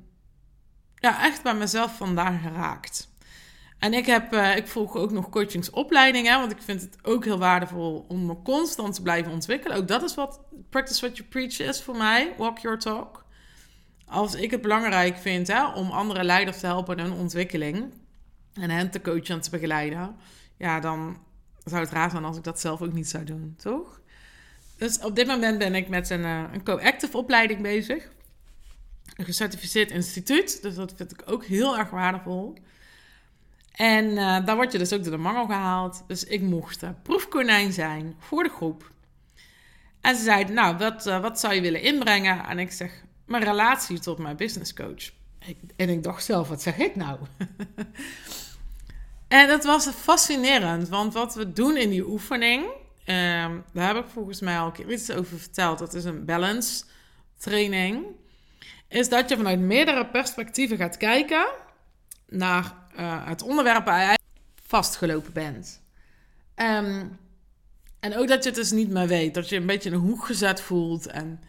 ja, 0.94 1.22
echt 1.22 1.42
bij 1.42 1.54
mezelf 1.54 1.96
vandaan 1.96 2.38
geraakt. 2.38 3.08
En 3.84 3.94
ik, 3.94 4.06
heb, 4.06 4.32
uh, 4.32 4.56
ik 4.56 4.68
volg 4.68 4.96
ook 4.96 5.10
nog 5.10 5.28
coachingsopleidingen, 5.28 6.38
want 6.38 6.52
ik 6.52 6.62
vind 6.62 6.80
het 6.80 6.98
ook 7.02 7.24
heel 7.24 7.38
waardevol 7.38 8.04
om 8.08 8.26
me 8.26 8.42
constant 8.42 8.94
te 8.94 9.02
blijven 9.02 9.32
ontwikkelen. 9.32 9.76
Ook 9.76 9.88
dat 9.88 10.02
is 10.02 10.14
wat 10.14 10.40
practice 10.70 11.00
what 11.00 11.16
you 11.16 11.28
preach 11.28 11.58
is 11.58 11.82
voor 11.82 11.96
mij, 11.96 12.34
walk 12.36 12.58
your 12.58 12.78
talk. 12.78 13.24
Als 14.06 14.34
ik 14.34 14.50
het 14.50 14.60
belangrijk 14.60 15.16
vind 15.16 15.46
hè, 15.46 15.66
om 15.66 15.90
andere 15.90 16.24
leiders 16.24 16.60
te 16.60 16.66
helpen 16.66 16.96
in 16.98 17.04
hun 17.04 17.18
ontwikkeling 17.18 17.92
en 18.54 18.70
hen 18.70 18.90
te 18.90 19.00
coachen 19.00 19.34
en 19.34 19.40
te 19.40 19.50
begeleiden, 19.50 20.16
ja, 20.56 20.80
dan 20.80 21.18
zou 21.64 21.82
het 21.82 21.92
raar 21.92 22.10
zijn 22.10 22.24
als 22.24 22.36
ik 22.36 22.44
dat 22.44 22.60
zelf 22.60 22.82
ook 22.82 22.92
niet 22.92 23.08
zou 23.08 23.24
doen, 23.24 23.54
toch? 23.56 24.00
Dus 24.76 24.98
op 24.98 25.16
dit 25.16 25.26
moment 25.26 25.58
ben 25.58 25.74
ik 25.74 25.88
met 25.88 26.10
een, 26.10 26.20
uh, 26.20 26.42
een 26.52 26.64
co-active 26.64 27.16
opleiding 27.16 27.62
bezig. 27.62 28.08
Een 29.16 29.24
gecertificeerd 29.24 29.90
instituut, 29.90 30.62
dus 30.62 30.74
dat 30.74 30.92
vind 30.96 31.12
ik 31.12 31.22
ook 31.26 31.44
heel 31.44 31.78
erg 31.78 31.90
waardevol. 31.90 32.54
En 33.74 34.04
uh, 34.04 34.44
daar 34.44 34.56
word 34.56 34.72
je 34.72 34.78
dus 34.78 34.92
ook 34.92 35.02
door 35.02 35.12
de 35.12 35.18
mangel 35.18 35.46
gehaald. 35.46 36.04
Dus 36.06 36.24
ik 36.24 36.40
mocht 36.40 36.82
uh, 36.82 36.90
proefkonijn 37.02 37.72
zijn 37.72 38.14
voor 38.18 38.42
de 38.42 38.48
groep. 38.48 38.90
En 40.00 40.16
ze 40.16 40.22
zeiden, 40.22 40.54
nou, 40.54 40.76
wat, 40.76 41.06
uh, 41.06 41.20
wat 41.20 41.40
zou 41.40 41.54
je 41.54 41.60
willen 41.60 41.82
inbrengen? 41.82 42.44
En 42.44 42.58
ik 42.58 42.72
zeg, 42.72 43.04
mijn 43.26 43.44
relatie 43.44 43.98
tot 43.98 44.18
mijn 44.18 44.36
business 44.36 44.74
coach. 44.74 45.10
En 45.76 45.88
ik 45.88 46.02
dacht 46.02 46.24
zelf, 46.24 46.48
wat 46.48 46.62
zeg 46.62 46.78
ik 46.78 46.96
nou? 46.96 47.18
En 49.28 49.48
dat 49.48 49.64
was 49.64 49.88
fascinerend, 49.88 50.88
want 50.88 51.14
wat 51.14 51.34
we 51.34 51.52
doen 51.52 51.76
in 51.76 51.90
die 51.90 52.06
oefening, 52.06 52.66
ehm, 53.04 53.58
daar 53.72 53.94
heb 53.94 54.04
ik 54.04 54.10
volgens 54.12 54.40
mij 54.40 54.58
al 54.58 54.70
keer 54.70 54.92
iets 54.92 55.10
over 55.10 55.38
verteld. 55.38 55.78
Dat 55.78 55.94
is 55.94 56.04
een 56.04 56.24
balance 56.24 56.84
training. 57.38 58.04
Is 58.88 59.08
dat 59.08 59.28
je 59.28 59.36
vanuit 59.36 59.58
meerdere 59.58 60.06
perspectieven 60.06 60.76
gaat 60.76 60.96
kijken 60.96 61.46
naar 62.28 62.74
uh, 62.98 63.26
het 63.26 63.42
onderwerp 63.42 63.84
waar 63.84 64.10
je 64.10 64.18
vastgelopen 64.62 65.32
bent. 65.32 65.82
Ehm, 66.54 67.06
en 68.00 68.16
ook 68.16 68.28
dat 68.28 68.42
je 68.42 68.48
het 68.48 68.58
dus 68.58 68.70
niet 68.70 68.90
meer 68.90 69.06
weet. 69.06 69.34
Dat 69.34 69.48
je 69.48 69.56
een 69.56 69.66
beetje 69.66 69.88
in 69.88 69.94
een 69.94 70.00
hoek 70.00 70.24
gezet 70.24 70.60
voelt. 70.60 71.06
En 71.06 71.40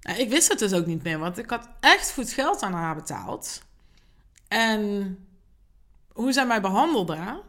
nou, 0.00 0.18
ik 0.18 0.28
wist 0.28 0.48
het 0.48 0.58
dus 0.58 0.72
ook 0.72 0.86
niet 0.86 1.02
meer, 1.02 1.18
want 1.18 1.38
ik 1.38 1.50
had 1.50 1.68
echt 1.80 2.12
goed 2.12 2.32
geld 2.32 2.62
aan 2.62 2.72
haar 2.72 2.94
betaald. 2.94 3.62
En 4.48 5.18
hoe 6.12 6.32
zij 6.32 6.46
mij 6.46 6.60
behandelde, 6.60 7.42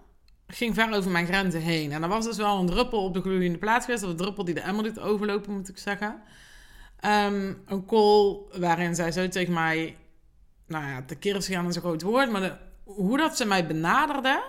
ging 0.47 0.75
ver 0.75 0.93
over 0.93 1.11
mijn 1.11 1.25
grenzen 1.25 1.61
heen. 1.61 1.91
En 1.91 2.03
er 2.03 2.09
was 2.09 2.25
dus 2.25 2.37
wel 2.37 2.59
een 2.59 2.65
druppel 2.65 3.03
op 3.03 3.13
de 3.13 3.21
gloeiende 3.21 3.57
plaats 3.57 3.85
geweest. 3.85 4.03
Of 4.03 4.09
een 4.09 4.17
druppel 4.17 4.45
die 4.45 4.53
de 4.53 4.61
emmer 4.61 4.83
liet 4.83 4.99
overlopen, 4.99 5.53
moet 5.53 5.69
ik 5.69 5.77
zeggen. 5.77 6.21
Ehm, 6.99 7.53
een 7.65 7.85
call 7.85 8.37
waarin 8.59 8.95
zij 8.95 9.11
zo 9.11 9.27
tegen 9.27 9.53
mij... 9.53 9.97
Nou 10.67 10.85
ja, 10.85 11.01
de 11.01 11.17
is 11.19 11.45
gegaan 11.45 11.67
is 11.67 11.75
een 11.75 11.81
groot 11.81 12.01
woord. 12.01 12.31
Maar 12.31 12.59
hoe 12.87 13.17
dat 13.17 13.37
ze 13.37 13.45
mij 13.45 13.67
benaderde, 13.67 14.43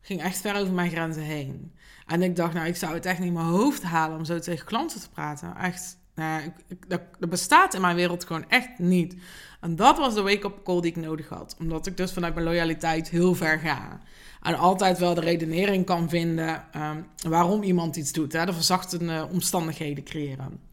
ging 0.00 0.22
echt 0.22 0.40
ver 0.40 0.56
over 0.56 0.72
mijn 0.72 0.90
grenzen 0.90 1.22
heen. 1.22 1.72
En 2.06 2.22
ik 2.22 2.36
dacht, 2.36 2.54
nou, 2.54 2.66
ik 2.66 2.76
zou 2.76 2.94
het 2.94 3.06
echt 3.06 3.18
niet 3.18 3.28
in 3.28 3.34
mijn 3.34 3.46
hoofd 3.46 3.82
halen 3.82 4.18
om 4.18 4.24
zo 4.24 4.38
tegen 4.38 4.66
klanten 4.66 5.00
te 5.00 5.10
praten. 5.10 5.56
Echt, 5.56 5.98
nou, 6.14 6.52
dat, 6.88 7.00
dat 7.18 7.30
bestaat 7.30 7.74
in 7.74 7.80
mijn 7.80 7.96
wereld 7.96 8.24
gewoon 8.24 8.48
echt 8.48 8.78
niet. 8.78 9.16
En 9.60 9.76
dat 9.76 9.98
was 9.98 10.14
de 10.14 10.22
wake-up 10.22 10.64
call 10.64 10.80
die 10.80 10.90
ik 10.90 10.96
nodig 10.96 11.28
had. 11.28 11.56
Omdat 11.58 11.86
ik 11.86 11.96
dus 11.96 12.12
vanuit 12.12 12.34
mijn 12.34 12.46
loyaliteit 12.46 13.08
heel 13.08 13.34
ver 13.34 13.58
ga. 13.58 14.00
En 14.42 14.58
altijd 14.58 14.98
wel 14.98 15.14
de 15.14 15.20
redenering 15.20 15.86
kan 15.86 16.08
vinden 16.08 16.64
um, 16.76 17.06
waarom 17.28 17.62
iemand 17.62 17.96
iets 17.96 18.12
doet. 18.12 18.32
Hè? 18.32 18.46
De 18.46 18.52
verzachtende 18.52 19.28
omstandigheden 19.30 20.04
creëren. 20.04 20.71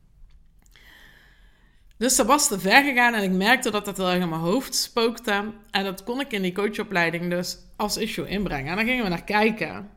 Dus 1.99 2.15
dat 2.15 2.25
was 2.25 2.47
te 2.47 2.59
ver 2.59 2.83
gegaan 2.83 3.13
en 3.13 3.23
ik 3.23 3.31
merkte 3.31 3.71
dat 3.71 3.85
dat 3.85 3.97
heel 3.97 4.09
erg 4.09 4.21
in 4.21 4.29
mijn 4.29 4.41
hoofd 4.41 4.75
spookte. 4.75 5.53
En 5.71 5.83
dat 5.83 6.03
kon 6.03 6.19
ik 6.19 6.31
in 6.31 6.41
die 6.41 6.53
coachopleiding 6.53 7.29
dus 7.29 7.57
als 7.75 7.97
issue 7.97 8.27
inbrengen. 8.27 8.69
En 8.69 8.75
dan 8.75 8.85
gingen 8.85 9.03
we 9.03 9.09
naar 9.09 9.23
kijken. 9.23 9.89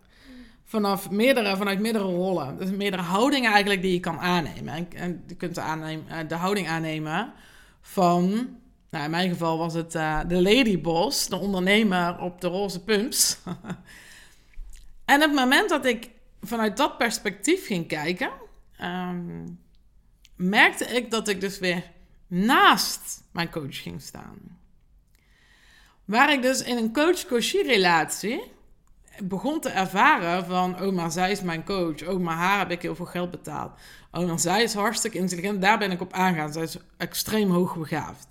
Vanaf 0.65 1.11
meerdere, 1.11 1.57
vanuit 1.57 1.81
meerdere 1.81 2.05
rollen. 2.05 2.59
Dus 2.59 2.71
meerdere 2.71 3.03
houdingen 3.03 3.51
eigenlijk 3.51 3.83
die 3.83 3.93
je 3.93 4.01
kan 4.01 4.19
aannemen. 4.19 4.93
En 4.95 5.25
je 5.27 5.35
kunt 5.35 5.55
de, 5.55 5.61
aannemen, 5.61 6.09
eh, 6.09 6.29
de 6.29 6.35
houding 6.35 6.69
aannemen 6.69 7.33
van 7.81 8.57
nou, 8.91 9.05
in 9.05 9.11
mijn 9.11 9.29
geval 9.29 9.59
was 9.59 9.75
het 9.75 9.95
uh, 9.95 10.21
de 10.29 10.43
ladyboss, 10.43 11.29
de 11.29 11.37
ondernemer 11.37 12.21
op 12.21 12.41
de 12.41 12.49
roze 12.49 12.85
pumps. 12.85 13.39
en 15.05 15.17
op 15.17 15.29
het 15.29 15.35
moment 15.35 15.69
dat 15.69 15.85
ik 15.85 16.11
vanuit 16.41 16.77
dat 16.77 16.99
perspectief 16.99 17.67
ging 17.67 17.89
kijken, 17.89 18.31
um, 18.81 19.59
merkte 20.37 20.85
ik 20.85 21.11
dat 21.11 21.29
ik 21.29 21.41
dus 21.41 21.59
weer 21.59 21.91
naast 22.27 23.23
mijn 23.33 23.51
coach 23.51 23.83
ging 23.83 24.03
staan. 24.03 24.59
Waar 26.05 26.33
ik 26.33 26.43
dus 26.43 26.63
in 26.63 26.77
een 26.77 26.93
coach-coachie 26.93 27.63
relatie 27.63 28.43
begon 29.19 29.61
te 29.61 29.69
ervaren 29.69 30.45
van... 30.45 30.83
oh, 30.83 30.93
maar 30.93 31.11
zij 31.11 31.31
is 31.31 31.43
mijn 31.43 31.65
coach. 31.65 32.09
Oh, 32.09 32.21
maar 32.21 32.37
haar 32.37 32.59
heb 32.59 32.71
ik 32.71 32.83
heel 32.83 32.95
veel 32.95 33.07
geld 33.07 33.31
betaald. 33.31 33.73
Oh, 34.11 34.27
maar 34.27 34.39
zij 34.41 34.63
is 34.63 34.75
hartstikke 34.75 35.19
intelligent. 35.19 35.63
Daar 35.63 35.79
ben 35.79 35.91
ik 35.91 36.01
op 36.01 36.13
aangaan. 36.13 36.53
Zij 36.53 36.63
is 36.63 36.77
extreem 36.97 37.51
hoogbegaafd. 37.51 38.27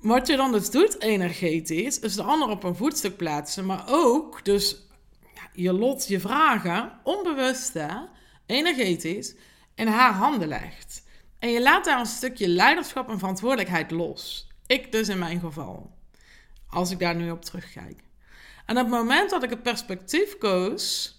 Wat 0.00 0.26
je 0.26 0.36
dan 0.36 0.52
dus 0.52 0.70
doet 0.70 1.00
energetisch, 1.00 2.00
is 2.00 2.14
de 2.14 2.22
ander 2.22 2.48
op 2.48 2.64
een 2.64 2.76
voetstuk 2.76 3.16
plaatsen, 3.16 3.66
maar 3.66 3.84
ook 3.86 4.44
dus 4.44 4.76
je 5.52 5.72
lot, 5.72 6.06
je 6.06 6.20
vragen, 6.20 6.92
onbewust 7.02 7.78
energetisch, 8.46 9.34
in 9.74 9.86
haar 9.86 10.12
handen 10.12 10.48
legt. 10.48 11.02
En 11.38 11.50
je 11.50 11.62
laat 11.62 11.84
daar 11.84 11.98
een 11.98 12.06
stukje 12.06 12.48
leiderschap 12.48 13.08
en 13.08 13.18
verantwoordelijkheid 13.18 13.90
los. 13.90 14.48
Ik 14.66 14.92
dus 14.92 15.08
in 15.08 15.18
mijn 15.18 15.40
geval. 15.40 15.90
Als 16.68 16.90
ik 16.90 16.98
daar 16.98 17.14
nu 17.14 17.30
op 17.30 17.44
terugkijk. 17.44 18.02
En 18.66 18.76
op 18.76 18.82
het 18.82 18.94
moment 18.94 19.30
dat 19.30 19.42
ik 19.42 19.50
het 19.50 19.62
perspectief 19.62 20.38
koos 20.38 21.14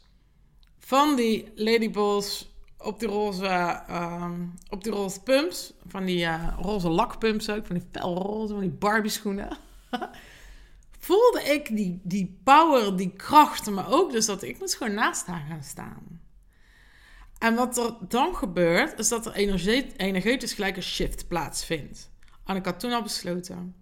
van 0.79 1.15
die 1.15 1.51
ladyballs 1.55 2.53
op 2.77 2.99
die 2.99 3.07
roze, 3.07 3.83
uh, 3.89 4.31
op 4.69 4.83
die 4.83 4.91
roze 4.91 5.21
pumps. 5.21 5.73
Van 5.87 6.05
die 6.05 6.25
uh, 6.25 6.47
roze 6.61 6.89
lakpumps 6.89 7.49
ook. 7.49 7.65
Van 7.65 7.75
die 7.75 7.87
felroze, 7.91 8.53
van 8.53 8.61
die 8.61 8.69
Barbie 8.69 9.11
schoenen. 9.11 9.57
voelde 10.99 11.41
ik 11.41 11.75
die, 11.75 11.99
die 12.03 12.39
power, 12.43 12.97
die 12.97 13.13
kracht. 13.15 13.69
Maar 13.69 13.91
ook 13.91 14.11
dus 14.11 14.25
dat 14.25 14.43
ik 14.43 14.59
moest 14.59 14.75
gewoon 14.75 14.93
naast 14.93 15.25
haar 15.25 15.45
gaan 15.49 15.63
staan. 15.63 16.21
En 17.37 17.55
wat 17.55 17.77
er 17.77 17.95
dan 17.99 18.35
gebeurt, 18.35 18.99
is 18.99 19.09
dat 19.09 19.25
er 19.25 19.33
energetisch 19.97 20.53
gelijk 20.53 20.75
een 20.75 20.83
shift 20.83 21.27
plaatsvindt. 21.27 22.11
En 22.45 22.55
ik 22.55 22.65
had 22.65 22.79
toen 22.79 22.91
al 22.91 23.01
besloten. 23.01 23.75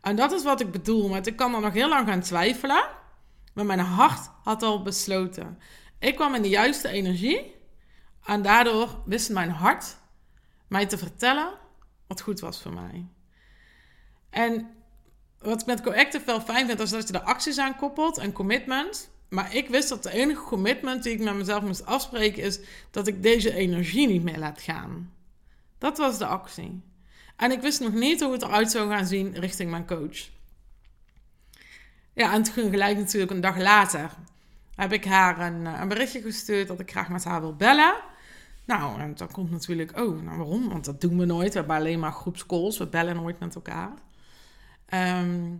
En 0.00 0.16
dat 0.16 0.32
is 0.32 0.42
wat 0.42 0.60
ik 0.60 0.70
bedoel. 0.70 1.08
Want 1.08 1.26
ik 1.26 1.36
kan 1.36 1.54
er 1.54 1.60
nog 1.60 1.72
heel 1.72 1.88
lang 1.88 2.08
gaan 2.08 2.20
twijfelen. 2.20 2.84
Maar 3.54 3.66
mijn 3.66 3.78
hart 3.78 4.30
had 4.42 4.62
al 4.62 4.82
besloten. 4.82 5.58
Ik 5.98 6.14
kwam 6.14 6.34
in 6.34 6.42
de 6.42 6.48
juiste 6.48 6.88
energie. 6.88 7.54
En 8.24 8.42
daardoor 8.42 9.02
wist 9.04 9.30
mijn 9.30 9.50
hart 9.50 9.96
mij 10.68 10.86
te 10.86 10.98
vertellen 10.98 11.58
wat 12.06 12.20
goed 12.20 12.40
was 12.40 12.62
voor 12.62 12.72
mij. 12.72 13.06
En 14.30 14.70
wat 15.38 15.60
ik 15.60 15.66
met 15.66 15.80
Coactive 15.80 16.24
wel 16.24 16.40
fijn 16.40 16.66
vind, 16.66 16.80
is 16.80 16.90
dat 16.90 17.08
je 17.08 17.14
er 17.14 17.20
acties 17.20 17.58
aan 17.58 17.76
koppelt 17.76 18.18
en 18.18 18.32
commitment. 18.32 19.10
Maar 19.32 19.54
ik 19.54 19.68
wist 19.68 19.88
dat 19.88 20.02
de 20.02 20.12
enige 20.12 20.42
commitment 20.42 21.02
die 21.02 21.12
ik 21.12 21.20
met 21.20 21.34
mezelf 21.34 21.62
moest 21.62 21.86
afspreken 21.86 22.42
is 22.42 22.60
dat 22.90 23.06
ik 23.06 23.22
deze 23.22 23.54
energie 23.54 24.06
niet 24.06 24.22
meer 24.22 24.38
laat 24.38 24.60
gaan. 24.60 25.12
Dat 25.78 25.98
was 25.98 26.18
de 26.18 26.26
actie. 26.26 26.82
En 27.36 27.50
ik 27.50 27.60
wist 27.60 27.80
nog 27.80 27.92
niet 27.92 28.20
hoe 28.20 28.32
het 28.32 28.42
eruit 28.42 28.70
zou 28.70 28.88
gaan 28.88 29.06
zien 29.06 29.34
richting 29.34 29.70
mijn 29.70 29.86
coach. 29.86 30.28
Ja, 32.12 32.32
en 32.32 32.42
toen 32.42 32.70
gelijk 32.70 32.96
natuurlijk 32.96 33.30
een 33.30 33.40
dag 33.40 33.58
later 33.58 34.10
heb 34.74 34.92
ik 34.92 35.04
haar 35.04 35.40
een, 35.40 35.64
een 35.64 35.88
berichtje 35.88 36.22
gestuurd 36.22 36.68
dat 36.68 36.80
ik 36.80 36.90
graag 36.90 37.08
met 37.08 37.24
haar 37.24 37.40
wil 37.40 37.56
bellen. 37.56 37.94
Nou, 38.64 39.00
en 39.00 39.14
dan 39.14 39.30
komt 39.30 39.50
natuurlijk, 39.50 39.98
oh, 39.98 40.22
nou 40.22 40.36
waarom? 40.36 40.68
Want 40.68 40.84
dat 40.84 41.00
doen 41.00 41.18
we 41.18 41.24
nooit. 41.24 41.52
We 41.52 41.58
hebben 41.58 41.76
alleen 41.76 42.00
maar 42.00 42.12
groepscalls. 42.12 42.78
We 42.78 42.86
bellen 42.86 43.16
nooit 43.16 43.38
met 43.38 43.54
elkaar. 43.54 43.92
Ehm, 44.86 45.54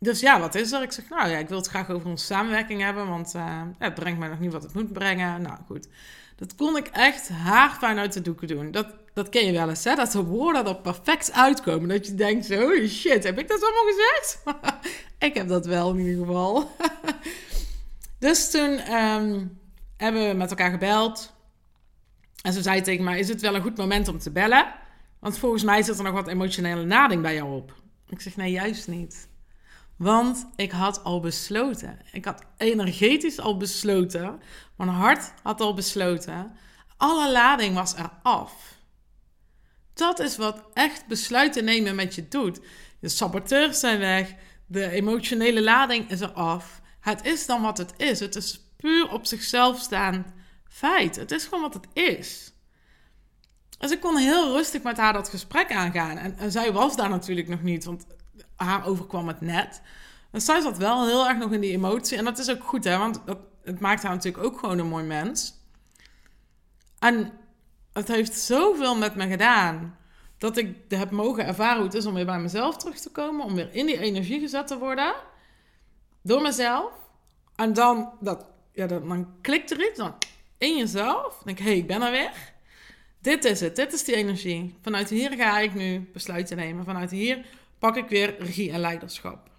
dus 0.00 0.20
ja, 0.20 0.40
wat 0.40 0.54
is 0.54 0.72
er? 0.72 0.82
Ik 0.82 0.92
zeg, 0.92 1.08
nou 1.08 1.28
ja, 1.28 1.38
ik 1.38 1.48
wil 1.48 1.58
het 1.58 1.66
graag 1.66 1.90
over 1.90 2.08
onze 2.08 2.24
samenwerking 2.24 2.82
hebben, 2.82 3.08
want 3.08 3.34
uh, 3.34 3.62
het 3.78 3.94
brengt 3.94 4.18
mij 4.18 4.28
nog 4.28 4.40
niet 4.40 4.52
wat 4.52 4.62
het 4.62 4.74
moet 4.74 4.92
brengen. 4.92 5.42
Nou 5.42 5.58
goed, 5.66 5.88
dat 6.36 6.54
kon 6.54 6.76
ik 6.76 6.86
echt 6.86 7.28
haarfijn 7.28 7.98
uit 7.98 8.12
de 8.12 8.22
doeken 8.22 8.48
doen. 8.48 8.70
Dat, 8.70 8.86
dat 9.14 9.28
ken 9.28 9.46
je 9.46 9.52
wel 9.52 9.68
eens, 9.68 9.84
hè? 9.84 9.94
Dat 9.94 10.12
de 10.12 10.24
woorden 10.24 10.66
er 10.66 10.76
perfect 10.76 11.32
uitkomen. 11.32 11.88
Dat 11.88 12.06
je 12.06 12.14
denkt, 12.14 12.46
zo, 12.46 12.86
shit, 12.86 13.24
heb 13.24 13.38
ik 13.38 13.48
dat 13.48 13.62
allemaal 13.62 13.94
gezegd? 13.94 14.42
ik 15.28 15.34
heb 15.34 15.48
dat 15.48 15.66
wel 15.66 15.90
in 15.90 15.98
ieder 15.98 16.26
geval. 16.26 16.70
dus 18.18 18.50
toen... 18.50 18.94
Um, 18.94 19.58
hebben 20.00 20.28
we 20.28 20.34
met 20.34 20.50
elkaar 20.50 20.70
gebeld. 20.70 21.32
En 22.42 22.52
ze 22.52 22.62
zei 22.62 22.80
tegen 22.80 23.04
mij: 23.04 23.18
Is 23.18 23.28
het 23.28 23.40
wel 23.40 23.54
een 23.54 23.62
goed 23.62 23.76
moment 23.76 24.08
om 24.08 24.18
te 24.18 24.30
bellen? 24.30 24.74
Want 25.18 25.38
volgens 25.38 25.62
mij 25.62 25.82
zit 25.82 25.98
er 25.98 26.04
nog 26.04 26.12
wat 26.12 26.28
emotionele 26.28 26.84
nading 26.84 27.22
bij 27.22 27.34
jou 27.34 27.56
op. 27.56 27.74
Ik 28.08 28.20
zeg: 28.20 28.36
Nee, 28.36 28.50
juist 28.50 28.88
niet. 28.88 29.28
Want 30.00 30.46
ik 30.56 30.70
had 30.70 31.04
al 31.04 31.20
besloten. 31.20 31.98
Ik 32.12 32.24
had 32.24 32.42
energetisch 32.56 33.38
al 33.38 33.56
besloten. 33.56 34.40
Mijn 34.76 34.90
hart 34.90 35.32
had 35.42 35.60
al 35.60 35.74
besloten. 35.74 36.56
Alle 36.96 37.32
lading 37.32 37.74
was 37.74 37.94
er 37.94 38.10
af. 38.22 38.52
Dat 39.94 40.18
is 40.18 40.36
wat 40.36 40.62
echt 40.72 41.06
besluiten 41.06 41.64
nemen 41.64 41.94
met 41.94 42.14
je 42.14 42.28
doet. 42.28 42.60
De 43.00 43.08
saboteurs 43.08 43.80
zijn 43.80 43.98
weg. 43.98 44.34
De 44.66 44.90
emotionele 44.90 45.62
lading 45.62 46.10
is 46.10 46.20
er 46.20 46.32
af. 46.32 46.80
Het 47.00 47.24
is 47.24 47.46
dan 47.46 47.62
wat 47.62 47.78
het 47.78 47.92
is. 47.96 48.20
Het 48.20 48.36
is 48.36 48.60
puur 48.76 49.12
op 49.12 49.26
zichzelf 49.26 49.78
staand 49.78 50.26
feit. 50.68 51.16
Het 51.16 51.30
is 51.30 51.44
gewoon 51.44 51.60
wat 51.60 51.74
het 51.74 51.86
is. 51.92 52.52
Dus 53.78 53.90
ik 53.90 54.00
kon 54.00 54.16
heel 54.16 54.52
rustig 54.52 54.82
met 54.82 54.96
haar 54.96 55.12
dat 55.12 55.28
gesprek 55.28 55.72
aangaan. 55.72 56.16
En, 56.16 56.52
zij 56.52 56.72
was 56.72 56.96
daar 56.96 57.08
natuurlijk 57.08 57.48
nog 57.48 57.62
niet, 57.62 57.84
want 57.84 58.06
haar 58.64 58.86
overkwam 58.86 59.28
het 59.28 59.40
net. 59.40 59.82
Dus 60.30 60.44
zij 60.44 60.60
zat 60.60 60.78
wel 60.78 61.06
heel 61.06 61.28
erg 61.28 61.38
nog 61.38 61.52
in 61.52 61.60
die 61.60 61.72
emotie. 61.72 62.18
En 62.18 62.24
dat 62.24 62.38
is 62.38 62.50
ook 62.50 62.64
goed, 62.64 62.84
hè, 62.84 62.98
want 62.98 63.22
dat, 63.24 63.38
het 63.64 63.80
maakt 63.80 64.02
haar 64.02 64.14
natuurlijk 64.14 64.44
ook 64.44 64.58
gewoon 64.58 64.78
een 64.78 64.88
mooi 64.88 65.04
mens. 65.04 65.54
En 66.98 67.32
het 67.92 68.08
heeft 68.08 68.38
zoveel 68.38 68.96
met 68.96 69.14
me 69.14 69.28
gedaan. 69.28 69.98
Dat 70.38 70.56
ik 70.56 70.76
heb 70.88 71.10
mogen 71.10 71.46
ervaren 71.46 71.76
hoe 71.76 71.84
het 71.84 71.94
is 71.94 72.06
om 72.06 72.14
weer 72.14 72.26
bij 72.26 72.40
mezelf 72.40 72.76
terug 72.76 72.98
te 72.98 73.10
komen. 73.10 73.44
Om 73.44 73.54
weer 73.54 73.74
in 73.74 73.86
die 73.86 73.98
energie 73.98 74.40
gezet 74.40 74.66
te 74.66 74.78
worden. 74.78 75.14
Door 76.22 76.42
mezelf. 76.42 76.92
En 77.56 77.72
dan 77.72 78.12
dat 78.20 78.46
ja, 78.72 78.86
dan, 78.86 79.28
klikt 79.40 79.70
er 79.70 79.88
iets 79.88 79.98
dan 79.98 80.14
in 80.58 80.76
jezelf. 80.76 81.42
Denk 81.44 81.58
ik, 81.58 81.64
hé, 81.64 81.70
ik 81.70 81.86
ben 81.86 82.02
er 82.02 82.10
weer. 82.10 82.52
Dit 83.20 83.44
is 83.44 83.60
het, 83.60 83.76
dit 83.76 83.92
is 83.92 84.04
die 84.04 84.14
energie. 84.14 84.78
Vanuit 84.82 85.08
hier 85.08 85.32
ga 85.32 85.58
ik 85.58 85.74
nu 85.74 86.10
besluiten 86.12 86.56
nemen. 86.56 86.84
Vanuit 86.84 87.10
hier 87.10 87.44
pak 87.80 87.96
ik 87.96 88.08
weer 88.08 88.38
regie 88.38 88.72
en 88.72 88.80
leiderschap. 88.80 89.50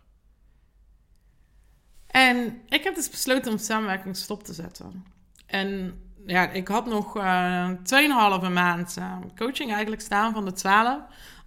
En 2.08 2.62
ik 2.70 2.84
heb 2.84 2.96
dus 2.96 3.10
besloten 3.10 3.52
om 3.52 3.58
samenwerking 3.58 4.16
stop 4.16 4.44
te 4.44 4.54
zetten. 4.54 5.06
En 5.46 6.00
ja, 6.26 6.50
ik 6.50 6.68
had 6.68 6.86
nog 6.86 7.18
uh, 7.18 7.70
eh, 7.70 8.42
2,5 8.44 8.52
maand 8.52 8.96
uh, 9.00 9.18
coaching 9.36 9.72
eigenlijk 9.72 10.02
staan 10.02 10.34
van 10.34 10.46
de 10.46 10.54
12. 10.54 11.02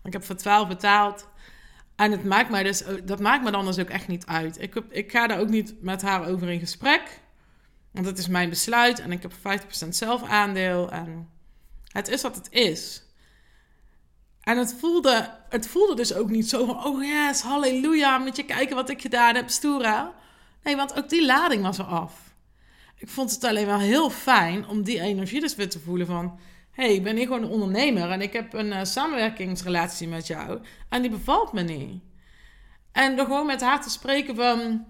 Ik 0.04 0.12
heb 0.12 0.24
voor 0.24 0.36
12 0.36 0.68
betaald. 0.68 1.28
En 1.96 2.10
het 2.10 2.24
maakt 2.24 2.50
mij 2.50 2.62
dus, 2.62 2.84
dat 3.04 3.20
maakt 3.20 3.44
me 3.44 3.50
dan 3.50 3.64
dus 3.64 3.78
ook 3.78 3.88
echt 3.88 4.08
niet 4.08 4.26
uit. 4.26 4.60
Ik, 4.60 4.74
ik 4.90 5.10
ga 5.10 5.26
daar 5.26 5.38
ook 5.38 5.48
niet 5.48 5.82
met 5.82 6.02
haar 6.02 6.26
over 6.28 6.50
in 6.50 6.58
gesprek. 6.58 7.20
Want 7.90 8.06
het 8.06 8.18
is 8.18 8.28
mijn 8.28 8.48
besluit 8.48 9.00
en 9.00 9.12
ik 9.12 9.22
heb 9.22 9.32
50% 9.32 9.88
zelfaandeel. 9.88 10.90
En 10.90 11.28
het 11.92 12.08
is 12.08 12.22
wat 12.22 12.36
het 12.36 12.50
is. 12.50 13.03
En 14.44 14.58
het 14.58 14.74
voelde, 14.78 15.30
het 15.48 15.66
voelde 15.66 15.94
dus 15.94 16.14
ook 16.14 16.30
niet 16.30 16.48
zo 16.48 16.66
van... 16.66 16.84
Oh 16.84 17.04
yes, 17.04 17.40
halleluja, 17.40 18.18
moet 18.18 18.36
je 18.36 18.44
kijken 18.44 18.76
wat 18.76 18.88
ik 18.88 19.00
gedaan 19.00 19.34
heb, 19.34 19.48
stoera. 19.48 20.14
Nee, 20.62 20.76
want 20.76 20.96
ook 20.96 21.08
die 21.08 21.26
lading 21.26 21.62
was 21.62 21.78
er 21.78 21.84
af. 21.84 22.34
Ik 22.96 23.08
vond 23.08 23.30
het 23.30 23.44
alleen 23.44 23.66
wel 23.66 23.78
heel 23.78 24.10
fijn 24.10 24.68
om 24.68 24.82
die 24.82 25.00
energie 25.00 25.40
dus 25.40 25.54
weer 25.54 25.68
te 25.68 25.80
voelen 25.80 26.06
van... 26.06 26.38
hey, 26.70 26.94
ik 26.94 27.02
ben 27.02 27.16
hier 27.16 27.26
gewoon 27.26 27.42
een 27.42 27.50
ondernemer 27.50 28.10
en 28.10 28.20
ik 28.20 28.32
heb 28.32 28.52
een 28.52 28.66
uh, 28.66 28.84
samenwerkingsrelatie 28.84 30.08
met 30.08 30.26
jou. 30.26 30.60
En 30.88 31.02
die 31.02 31.10
bevalt 31.10 31.52
me 31.52 31.62
niet. 31.62 32.02
En 32.92 33.16
door 33.16 33.26
gewoon 33.26 33.46
met 33.46 33.60
haar 33.60 33.82
te 33.82 33.90
spreken 33.90 34.36
van... 34.36 34.84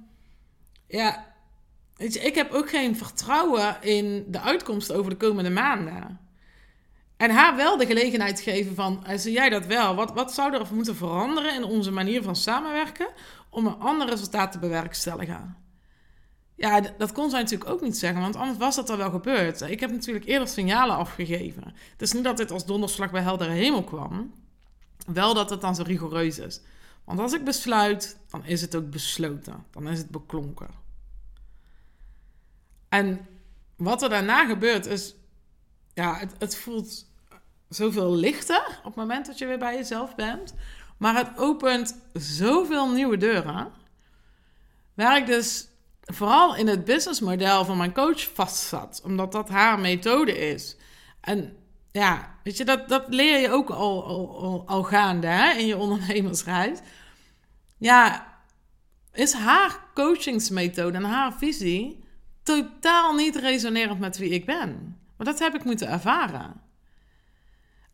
Ja, 0.86 1.34
weet 1.96 2.14
je, 2.14 2.20
ik 2.20 2.34
heb 2.34 2.52
ook 2.52 2.70
geen 2.70 2.96
vertrouwen 2.96 3.76
in 3.80 4.24
de 4.28 4.40
uitkomst 4.40 4.92
over 4.92 5.10
de 5.10 5.16
komende 5.16 5.50
maanden. 5.50 6.23
En 7.16 7.30
haar 7.30 7.56
wel 7.56 7.76
de 7.76 7.86
gelegenheid 7.86 8.40
geven 8.40 8.74
van, 8.74 9.04
zie 9.14 9.32
jij 9.32 9.48
dat 9.48 9.66
wel? 9.66 9.94
Wat, 9.94 10.12
wat 10.12 10.34
zou 10.34 10.54
er 10.54 10.66
moeten 10.74 10.96
veranderen 10.96 11.54
in 11.54 11.64
onze 11.64 11.90
manier 11.90 12.22
van 12.22 12.36
samenwerken 12.36 13.08
om 13.50 13.66
een 13.66 13.78
ander 13.78 14.08
resultaat 14.08 14.52
te 14.52 14.58
bewerkstelligen? 14.58 15.56
Ja, 16.56 16.80
dat 16.98 17.12
kon 17.12 17.30
zij 17.30 17.40
natuurlijk 17.40 17.70
ook 17.70 17.80
niet 17.80 17.96
zeggen, 17.96 18.20
want 18.20 18.36
anders 18.36 18.58
was 18.58 18.76
dat 18.76 18.90
er 18.90 18.96
wel 18.96 19.10
gebeurd. 19.10 19.60
Ik 19.60 19.80
heb 19.80 19.90
natuurlijk 19.90 20.26
eerder 20.26 20.48
signalen 20.48 20.96
afgegeven. 20.96 21.62
Het 21.90 22.02
is 22.02 22.12
niet 22.12 22.24
dat 22.24 22.36
dit 22.36 22.50
als 22.50 22.66
donderslag 22.66 23.10
bij 23.10 23.22
heldere 23.22 23.50
hemel 23.50 23.84
kwam. 23.84 24.32
Wel 25.06 25.34
dat 25.34 25.50
het 25.50 25.60
dan 25.60 25.74
zo 25.74 25.82
rigoureus 25.82 26.38
is. 26.38 26.60
Want 27.04 27.20
als 27.20 27.32
ik 27.32 27.44
besluit, 27.44 28.18
dan 28.30 28.44
is 28.44 28.60
het 28.60 28.74
ook 28.74 28.90
besloten. 28.90 29.64
Dan 29.70 29.88
is 29.88 29.98
het 29.98 30.10
beklonken. 30.10 30.68
En 32.88 33.26
wat 33.76 34.02
er 34.02 34.08
daarna 34.08 34.46
gebeurt 34.46 34.86
is, 34.86 35.14
ja, 35.94 36.18
het, 36.18 36.32
het 36.38 36.56
voelt 36.56 37.06
zoveel 37.68 38.14
lichter 38.14 38.78
op 38.78 38.84
het 38.84 38.94
moment 38.94 39.26
dat 39.26 39.38
je 39.38 39.46
weer 39.46 39.58
bij 39.58 39.74
jezelf 39.74 40.14
bent. 40.14 40.54
Maar 40.96 41.16
het 41.16 41.38
opent 41.38 42.00
zoveel 42.12 42.90
nieuwe 42.90 43.16
deuren. 43.16 43.72
Waar 44.94 45.16
ik 45.16 45.26
dus 45.26 45.68
vooral 46.00 46.56
in 46.56 46.66
het 46.66 46.84
businessmodel 46.84 47.64
van 47.64 47.76
mijn 47.76 47.92
coach 47.92 48.30
vastzat. 48.34 49.00
Omdat 49.04 49.32
dat 49.32 49.48
haar 49.48 49.78
methode 49.78 50.38
is. 50.38 50.76
En 51.20 51.56
ja, 51.92 52.38
weet 52.42 52.56
je, 52.56 52.64
dat, 52.64 52.88
dat 52.88 53.04
leer 53.08 53.40
je 53.40 53.50
ook 53.50 53.70
al, 53.70 54.04
al, 54.04 54.62
al, 54.66 54.82
gaande 54.82 55.26
hè, 55.26 55.52
in 55.52 55.66
je 55.66 55.76
ondernemersreis. 55.76 56.78
Ja, 57.78 58.32
is 59.12 59.32
haar 59.32 59.80
coachingsmethode 59.94 60.96
en 60.96 61.04
haar 61.04 61.32
visie 61.32 62.04
totaal 62.42 63.14
niet 63.14 63.36
resonerend 63.36 63.98
met 63.98 64.18
wie 64.18 64.30
ik 64.30 64.46
ben. 64.46 64.98
Dat 65.24 65.38
heb 65.38 65.54
ik 65.54 65.64
moeten 65.64 65.88
ervaren. 65.88 66.60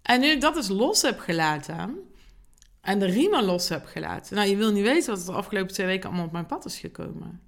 En 0.03 0.21
nu 0.21 0.27
ik 0.27 0.41
dat 0.41 0.55
dus 0.55 0.69
los 0.69 1.03
heb 1.03 1.19
gelaten 1.19 2.11
en 2.81 2.99
de 2.99 3.07
riemen 3.07 3.45
los 3.45 3.69
heb 3.69 3.87
gelaten. 3.87 4.37
Nou, 4.37 4.49
je 4.49 4.57
wil 4.57 4.73
niet 4.73 4.85
weten 4.85 5.11
wat 5.11 5.21
er 5.21 5.27
de 5.27 5.33
afgelopen 5.33 5.73
twee 5.73 5.87
weken 5.87 6.09
allemaal 6.09 6.27
op 6.27 6.33
mijn 6.33 6.47
pad 6.47 6.65
is 6.65 6.79
gekomen. 6.79 7.41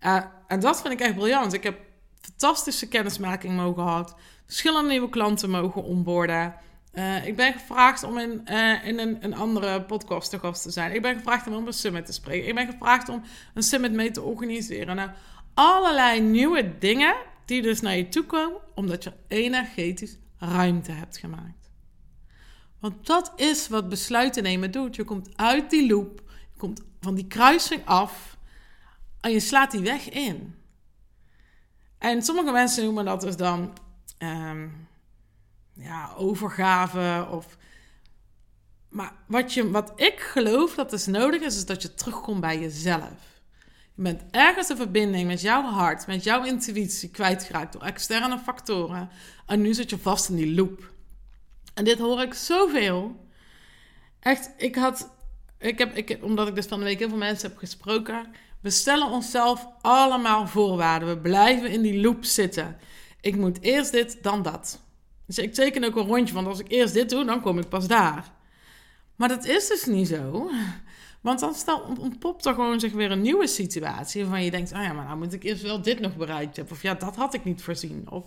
Uh, 0.00 0.24
en 0.46 0.60
dat 0.60 0.80
vind 0.80 0.92
ik 0.92 1.00
echt 1.00 1.14
briljant. 1.14 1.52
Ik 1.52 1.62
heb 1.62 1.78
fantastische 2.20 2.88
kennismaking 2.88 3.56
mogen 3.56 3.82
gehad. 3.82 4.14
Verschillende 4.46 4.88
nieuwe 4.88 5.08
klanten 5.08 5.50
mogen 5.50 5.82
onboorden. 5.82 6.54
Uh, 6.92 7.26
ik 7.26 7.36
ben 7.36 7.52
gevraagd 7.52 8.02
om 8.02 8.18
in, 8.18 8.40
uh, 8.50 8.86
in 8.86 8.98
een, 8.98 9.16
een, 9.20 9.34
andere 9.34 9.82
podcast 9.82 10.30
te 10.30 10.38
gast 10.38 10.62
te 10.62 10.70
zijn. 10.70 10.94
Ik 10.94 11.02
ben 11.02 11.16
gevraagd 11.16 11.46
om 11.46 11.66
een 11.66 11.72
summit 11.72 12.06
te 12.06 12.12
spreken. 12.12 12.48
Ik 12.48 12.54
ben 12.54 12.66
gevraagd 12.66 13.08
om 13.08 13.22
een 13.54 13.62
summit 13.62 13.92
mee 13.92 14.10
te 14.10 14.22
organiseren. 14.22 14.96
Nou, 14.96 15.10
allerlei 15.54 16.20
nieuwe 16.20 16.78
dingen 16.78 17.14
die 17.48 17.62
dus 17.62 17.80
naar 17.80 17.96
je 17.96 18.08
toe 18.08 18.24
komen, 18.24 18.60
omdat 18.74 19.04
je 19.04 19.12
energetisch 19.28 20.16
ruimte 20.38 20.92
hebt 20.92 21.18
gemaakt. 21.18 21.70
Want 22.78 23.06
dat 23.06 23.32
is 23.36 23.68
wat 23.68 23.88
besluiten 23.88 24.42
nemen 24.42 24.70
doet. 24.70 24.96
Je 24.96 25.04
komt 25.04 25.36
uit 25.36 25.70
die 25.70 25.88
loop, 25.88 26.22
je 26.52 26.58
komt 26.58 26.82
van 27.00 27.14
die 27.14 27.26
kruising 27.26 27.86
af 27.86 28.36
en 29.20 29.30
je 29.30 29.40
slaat 29.40 29.70
die 29.70 29.80
weg 29.80 30.08
in. 30.10 30.54
En 31.98 32.22
sommige 32.22 32.52
mensen 32.52 32.84
noemen 32.84 33.04
dat 33.04 33.20
dus 33.20 33.36
dan 33.36 33.78
um, 34.18 34.88
ja, 35.72 36.12
overgave 36.16 37.26
of. 37.30 37.56
Maar 38.88 39.12
wat, 39.26 39.54
je, 39.54 39.70
wat 39.70 39.92
ik 40.00 40.20
geloof 40.20 40.74
dat 40.74 40.92
is 40.92 41.06
nodig 41.06 41.40
is, 41.42 41.56
is 41.56 41.66
dat 41.66 41.82
je 41.82 41.94
terugkomt 41.94 42.40
bij 42.40 42.58
jezelf. 42.58 43.37
Bent 44.00 44.22
ergens 44.30 44.66
de 44.66 44.76
verbinding 44.76 45.26
met 45.26 45.40
jouw 45.40 45.62
hart, 45.62 46.06
met 46.06 46.24
jouw 46.24 46.44
intuïtie 46.44 47.10
kwijtgeraakt 47.10 47.72
door 47.72 47.82
externe 47.82 48.38
factoren. 48.38 49.08
En 49.46 49.60
nu 49.60 49.74
zit 49.74 49.90
je 49.90 49.98
vast 49.98 50.28
in 50.28 50.36
die 50.36 50.54
loop. 50.54 50.92
En 51.74 51.84
dit 51.84 51.98
hoor 51.98 52.22
ik 52.22 52.34
zoveel. 52.34 53.26
Echt, 54.20 54.50
ik 54.56 54.74
had. 54.74 55.10
Ik 55.58 55.78
heb, 55.78 55.96
ik, 55.96 56.18
omdat 56.22 56.48
ik 56.48 56.54
dus 56.54 56.66
van 56.66 56.78
de 56.78 56.84
week 56.84 56.98
heel 56.98 57.08
veel 57.08 57.18
mensen 57.18 57.48
heb 57.48 57.58
gesproken. 57.58 58.26
We 58.60 58.70
stellen 58.70 59.10
onszelf 59.10 59.66
allemaal 59.80 60.46
voorwaarden. 60.46 61.08
We 61.08 61.18
blijven 61.18 61.70
in 61.70 61.82
die 61.82 62.00
loop 62.00 62.24
zitten. 62.24 62.76
Ik 63.20 63.36
moet 63.36 63.60
eerst 63.60 63.92
dit, 63.92 64.22
dan 64.22 64.42
dat. 64.42 64.80
Dus 65.26 65.38
ik 65.38 65.54
teken 65.54 65.84
ook 65.84 65.96
een 65.96 66.06
rondje, 66.06 66.34
want 66.34 66.46
als 66.46 66.58
ik 66.58 66.70
eerst 66.70 66.94
dit 66.94 67.10
doe, 67.10 67.24
dan 67.24 67.40
kom 67.40 67.58
ik 67.58 67.68
pas 67.68 67.86
daar. 67.86 68.30
Maar 69.16 69.28
dat 69.28 69.44
is 69.44 69.68
dus 69.68 69.84
niet 69.84 70.08
zo. 70.08 70.50
Want 71.20 71.40
dan 71.40 71.54
stel, 71.54 71.80
ontpopt 71.98 72.46
er 72.46 72.54
gewoon 72.54 72.80
zich 72.80 72.92
weer 72.92 73.10
een 73.10 73.20
nieuwe 73.20 73.46
situatie 73.46 74.22
waarvan 74.22 74.44
je 74.44 74.50
denkt: 74.50 74.72
oh 74.72 74.82
ja, 74.82 74.92
maar 74.92 75.04
nou 75.04 75.18
moet 75.18 75.32
ik 75.32 75.42
eerst 75.42 75.62
wel 75.62 75.82
dit 75.82 76.00
nog 76.00 76.16
bereikt 76.16 76.56
hebben. 76.56 76.74
Of 76.74 76.82
ja, 76.82 76.94
dat 76.94 77.16
had 77.16 77.34
ik 77.34 77.44
niet 77.44 77.62
voorzien. 77.62 78.10
Of... 78.10 78.24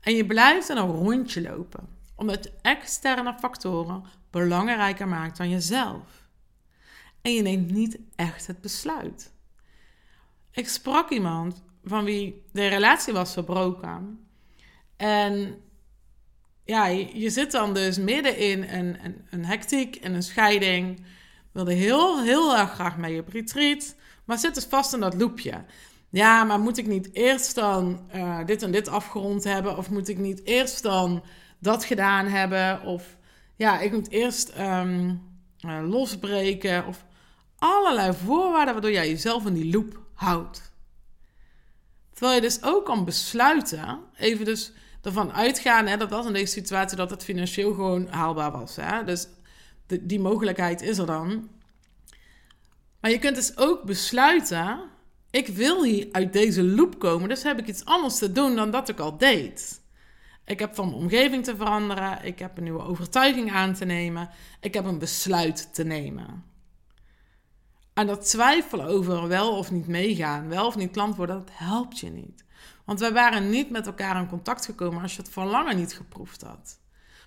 En 0.00 0.14
je 0.14 0.26
blijft 0.26 0.68
dan 0.68 0.76
een 0.76 0.96
rondje 0.96 1.42
lopen, 1.42 1.88
omdat 2.16 2.50
externe 2.62 3.34
factoren 3.38 4.04
belangrijker 4.30 5.08
maakt 5.08 5.36
dan 5.36 5.50
jezelf. 5.50 6.28
En 7.22 7.34
je 7.34 7.42
neemt 7.42 7.70
niet 7.70 7.98
echt 8.16 8.46
het 8.46 8.60
besluit. 8.60 9.32
Ik 10.50 10.68
sprak 10.68 11.10
iemand 11.10 11.62
van 11.84 12.04
wie 12.04 12.44
de 12.52 12.66
relatie 12.66 13.12
was 13.12 13.32
verbroken. 13.32 14.26
En 14.96 15.62
ja, 16.64 16.86
je, 16.86 17.30
zit 17.30 17.50
dan 17.52 17.74
dus 17.74 17.98
midden 17.98 18.36
in 18.36 18.62
een, 18.62 19.04
een, 19.04 19.26
een 19.30 19.44
hectiek 19.44 19.96
en 19.96 20.14
een 20.14 20.22
scheiding 20.22 21.04
wilde 21.52 21.72
heel, 21.72 22.22
heel 22.22 22.56
erg 22.56 22.72
graag 22.72 22.96
mee 22.96 23.20
op 23.20 23.28
retreat. 23.28 23.94
Maar 24.24 24.38
zit 24.38 24.54
dus 24.54 24.64
vast 24.64 24.94
in 24.94 25.00
dat 25.00 25.14
loopje. 25.14 25.64
Ja, 26.08 26.44
maar 26.44 26.60
moet 26.60 26.78
ik 26.78 26.86
niet 26.86 27.08
eerst 27.12 27.54
dan 27.54 28.00
uh, 28.14 28.44
dit 28.46 28.62
en 28.62 28.70
dit 28.70 28.88
afgerond 28.88 29.44
hebben? 29.44 29.76
Of 29.76 29.90
moet 29.90 30.08
ik 30.08 30.18
niet 30.18 30.44
eerst 30.44 30.82
dan 30.82 31.22
dat 31.58 31.84
gedaan 31.84 32.26
hebben? 32.26 32.82
Of 32.82 33.16
ja, 33.56 33.80
ik 33.80 33.92
moet 33.92 34.10
eerst 34.10 34.52
um, 34.58 35.22
uh, 35.66 35.78
losbreken. 35.88 36.86
Of 36.86 37.04
allerlei 37.58 38.12
voorwaarden 38.12 38.72
waardoor 38.72 38.92
jij 38.92 39.08
jezelf 39.08 39.46
in 39.46 39.54
die 39.54 39.72
loop 39.72 40.00
houdt. 40.14 40.72
Terwijl 42.12 42.34
je 42.34 42.40
dus 42.40 42.62
ook 42.62 42.84
kan 42.84 43.04
besluiten, 43.04 44.00
even 44.16 44.44
dus 44.44 44.72
ervan 45.02 45.32
uitgaan, 45.32 45.86
hè, 45.86 45.96
dat 45.96 46.10
was 46.10 46.26
in 46.26 46.32
deze 46.32 46.52
situatie 46.52 46.96
dat 46.96 47.10
het 47.10 47.24
financieel 47.24 47.74
gewoon 47.74 48.08
haalbaar 48.08 48.50
was. 48.50 48.76
Hè? 48.76 49.04
Dus 49.04 49.28
die 49.86 50.20
mogelijkheid 50.20 50.82
is 50.82 50.98
er 50.98 51.06
dan. 51.06 51.48
Maar 53.00 53.10
je 53.10 53.18
kunt 53.18 53.36
dus 53.36 53.56
ook 53.56 53.82
besluiten: 53.82 54.80
ik 55.30 55.48
wil 55.48 55.84
hier 55.84 56.08
uit 56.12 56.32
deze 56.32 56.62
loop 56.62 56.98
komen, 56.98 57.28
dus 57.28 57.42
heb 57.42 57.58
ik 57.58 57.66
iets 57.66 57.84
anders 57.84 58.18
te 58.18 58.32
doen 58.32 58.56
dan 58.56 58.70
dat 58.70 58.88
ik 58.88 58.98
al 58.98 59.16
deed. 59.16 59.80
Ik 60.44 60.58
heb 60.58 60.74
van 60.74 60.88
mijn 60.88 61.02
omgeving 61.02 61.44
te 61.44 61.56
veranderen, 61.56 62.24
ik 62.24 62.38
heb 62.38 62.56
een 62.56 62.62
nieuwe 62.62 62.82
overtuiging 62.82 63.52
aan 63.52 63.74
te 63.74 63.84
nemen, 63.84 64.30
ik 64.60 64.74
heb 64.74 64.84
een 64.84 64.98
besluit 64.98 65.74
te 65.74 65.84
nemen. 65.84 66.44
En 67.92 68.06
dat 68.06 68.28
twijfelen 68.30 68.86
over 68.86 69.28
wel 69.28 69.56
of 69.56 69.70
niet 69.70 69.86
meegaan, 69.86 70.48
wel 70.48 70.66
of 70.66 70.76
niet 70.76 70.90
klant 70.90 71.16
worden, 71.16 71.36
dat 71.36 71.50
helpt 71.52 71.98
je 71.98 72.10
niet. 72.10 72.44
Want 72.84 73.00
wij 73.00 73.12
waren 73.12 73.50
niet 73.50 73.70
met 73.70 73.86
elkaar 73.86 74.16
in 74.16 74.28
contact 74.28 74.64
gekomen 74.64 75.02
als 75.02 75.16
je 75.16 75.22
het 75.22 75.30
verlangen 75.30 75.76
niet 75.76 75.94
geproefd 75.94 76.42
had. 76.42 76.78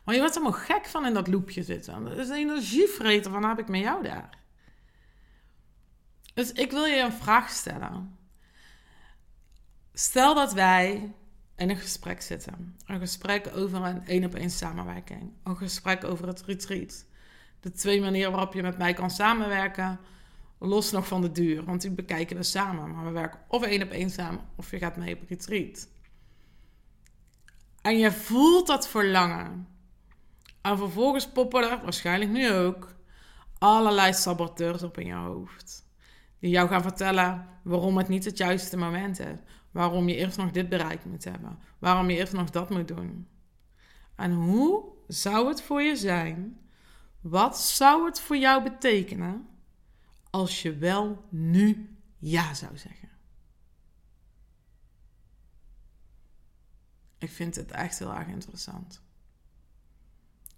Maar 0.06 0.14
je 0.16 0.20
wordt 0.20 0.36
helemaal 0.36 0.60
gek 0.60 0.86
van 0.86 1.06
in 1.06 1.14
dat 1.14 1.28
loopje 1.28 1.64
zitten. 1.64 2.04
Dat 2.04 2.18
is 2.18 2.30
een 2.30 2.36
energievreter 2.36 3.32
van 3.32 3.44
heb 3.44 3.60
ik 3.60 3.68
met 3.68 3.82
jou 3.82 4.04
daar. 4.04 4.38
Dus 6.34 6.52
ik 6.52 6.72
wil 6.72 6.86
je 6.86 7.00
een 7.00 7.14
vraag 7.14 7.50
stellen. 7.50 8.18
Stel 9.94 10.34
dat 10.34 10.54
wij 10.54 11.14
in 11.56 11.70
een 11.70 11.78
gesprek 11.78 12.22
zitten. 12.22 12.78
Een 12.86 13.00
gesprek 13.00 13.52
over 13.56 13.84
een 13.84 14.08
één 14.08 14.24
op 14.24 14.36
één 14.36 14.50
samenwerking. 14.50 15.32
Een 15.44 15.58
gesprek 15.58 16.04
over 16.04 16.28
het 16.28 16.42
retreat. 16.42 17.06
De 17.60 17.72
twee 17.72 18.02
manieren 18.02 18.32
waarop 18.32 18.54
je 18.54 18.62
met 18.62 18.78
mij 18.78 18.94
kan 18.94 19.10
samenwerken 19.10 20.00
Los 20.60 20.92
nog 20.92 21.08
van 21.08 21.22
de 21.22 21.32
duur, 21.32 21.64
want 21.64 21.82
die 21.82 21.92
bekijken 21.92 22.38
we 22.38 22.44
samen. 22.44 22.92
Maar 22.92 23.06
we 23.06 23.12
werken 23.12 23.40
of 23.48 23.64
één 23.64 23.84
op 23.84 23.90
één 23.90 24.10
samen, 24.10 24.42
of 24.56 24.72
je 24.72 24.78
gaat 24.78 24.98
mee 24.98 25.16
op 25.16 25.30
retreat. 25.30 25.88
En 27.82 27.98
je 27.98 28.12
voelt 28.12 28.68
dat 28.68 28.88
verlangen. 28.88 29.68
En 30.66 30.78
vervolgens 30.78 31.28
poppen 31.28 31.72
er, 31.72 31.82
waarschijnlijk 31.84 32.32
nu 32.32 32.52
ook, 32.52 32.96
allerlei 33.58 34.14
saboteurs 34.14 34.84
op 34.84 34.98
in 34.98 35.06
je 35.06 35.14
hoofd. 35.14 35.86
Die 36.40 36.50
jou 36.50 36.70
gaan 36.70 36.82
vertellen 36.82 37.48
waarom 37.64 37.98
het 37.98 38.08
niet 38.08 38.26
het 38.26 38.38
juiste 38.38 38.78
moment 38.78 39.20
is. 39.20 39.38
Waarom 39.72 40.10
je 40.10 40.16
eerst 40.16 40.38
nog 40.38 40.52
dit 40.52 40.70
bereikt 40.70 41.06
moet 41.06 41.24
hebben. 41.24 41.60
Waarom 41.80 42.10
je 42.10 42.18
eerst 42.18 42.34
nog 42.34 42.50
dat 42.50 42.70
moet 42.70 42.88
doen. 42.88 43.28
En 44.16 44.34
hoe 44.34 44.84
zou 45.08 45.48
het 45.48 45.62
voor 45.62 45.82
je 45.82 45.96
zijn? 45.96 46.60
Wat 47.22 47.60
zou 47.60 48.06
het 48.06 48.20
voor 48.20 48.38
jou 48.38 48.64
betekenen 48.64 49.48
als 50.30 50.62
je 50.62 50.78
wel 50.78 51.26
nu 51.30 51.98
ja 52.18 52.54
zou 52.54 52.78
zeggen? 52.78 53.10
Ik 57.18 57.30
vind 57.30 57.56
het 57.56 57.72
echt 57.72 58.00
heel 58.00 58.14
erg 58.14 58.28
interessant. 58.28 59.05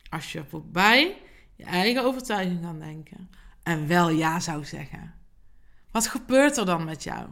Als 0.09 0.31
je 0.31 0.45
voorbij 0.45 1.21
je 1.55 1.63
eigen 1.63 2.03
overtuiging 2.03 2.61
kan 2.61 2.79
denken 2.79 3.29
en 3.63 3.87
wel 3.87 4.09
ja 4.09 4.39
zou 4.39 4.65
zeggen. 4.65 5.13
Wat 5.91 6.07
gebeurt 6.07 6.57
er 6.57 6.65
dan 6.65 6.85
met 6.85 7.03
jou? 7.03 7.29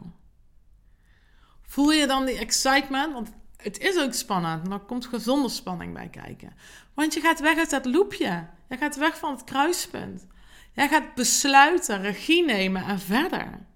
Voel 1.62 1.92
je 1.92 2.06
dan 2.06 2.24
die 2.24 2.38
excitement? 2.38 3.12
Want 3.12 3.32
het 3.56 3.78
is 3.78 3.98
ook 3.98 4.12
spannend, 4.12 4.68
maar 4.68 4.78
er 4.78 4.84
komt 4.84 5.06
gezonde 5.06 5.48
spanning 5.48 5.94
bij 5.94 6.08
kijken. 6.08 6.52
Want 6.94 7.14
je 7.14 7.20
gaat 7.20 7.40
weg 7.40 7.58
uit 7.58 7.70
dat 7.70 7.84
loopje. 7.86 8.46
Je 8.68 8.76
gaat 8.76 8.96
weg 8.96 9.18
van 9.18 9.32
het 9.32 9.44
kruispunt. 9.44 10.26
Jij 10.72 10.88
gaat 10.88 11.14
besluiten, 11.14 12.02
regie 12.02 12.44
nemen 12.44 12.84
en 12.84 13.00
verder. 13.00 13.66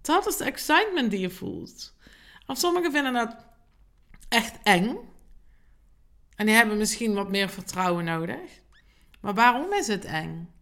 Dat 0.00 0.26
is 0.26 0.36
de 0.36 0.44
excitement 0.44 1.10
die 1.10 1.20
je 1.20 1.30
voelt. 1.30 1.94
Of 2.46 2.58
sommigen 2.58 2.92
vinden 2.92 3.14
het 3.14 3.36
echt 4.28 4.58
eng. 4.62 4.98
En 6.34 6.46
die 6.46 6.54
hebben 6.54 6.76
misschien 6.78 7.14
wat 7.14 7.28
meer 7.28 7.48
vertrouwen 7.48 8.04
nodig. 8.04 8.62
Maar 9.20 9.34
waarom 9.34 9.72
is 9.72 9.86
het 9.86 10.04
eng? 10.04 10.52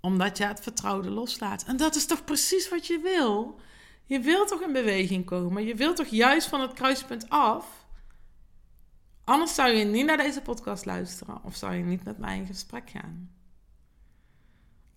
Omdat 0.00 0.38
je 0.38 0.44
het 0.44 0.60
vertrouwde 0.60 1.10
loslaat. 1.10 1.64
En 1.64 1.76
dat 1.76 1.94
is 1.94 2.06
toch 2.06 2.24
precies 2.24 2.68
wat 2.68 2.86
je 2.86 3.00
wil? 3.00 3.60
Je 4.04 4.20
wilt 4.20 4.48
toch 4.48 4.62
in 4.62 4.72
beweging 4.72 5.24
komen? 5.24 5.64
Je 5.64 5.74
wilt 5.74 5.96
toch 5.96 6.06
juist 6.06 6.48
van 6.48 6.60
het 6.60 6.72
kruispunt 6.72 7.28
af? 7.28 7.86
Anders 9.24 9.54
zou 9.54 9.70
je 9.70 9.84
niet 9.84 10.06
naar 10.06 10.16
deze 10.16 10.42
podcast 10.42 10.84
luisteren 10.84 11.44
of 11.44 11.56
zou 11.56 11.74
je 11.74 11.82
niet 11.82 12.04
met 12.04 12.18
mij 12.18 12.36
in 12.36 12.46
gesprek 12.46 12.90
gaan. 12.90 13.30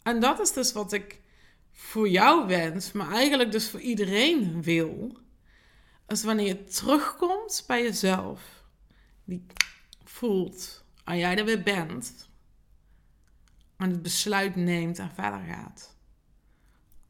En 0.03 0.19
dat 0.19 0.39
is 0.39 0.51
dus 0.51 0.71
wat 0.71 0.93
ik 0.93 1.21
voor 1.71 2.09
jou 2.09 2.47
wens, 2.47 2.91
maar 2.91 3.11
eigenlijk 3.11 3.51
dus 3.51 3.69
voor 3.69 3.79
iedereen 3.79 4.61
wil. 4.61 5.17
Is 6.07 6.23
wanneer 6.23 6.47
je 6.47 6.63
terugkomt 6.63 7.63
bij 7.67 7.83
jezelf, 7.83 8.63
die 9.23 9.45
voelt, 10.19 10.83
en 11.03 11.17
jij 11.17 11.37
er 11.37 11.45
weer 11.45 11.63
bent, 11.63 12.29
en 13.77 13.89
het 13.89 14.01
besluit 14.01 14.55
neemt 14.55 14.99
en 14.99 15.11
verder 15.13 15.39
gaat. 15.39 15.97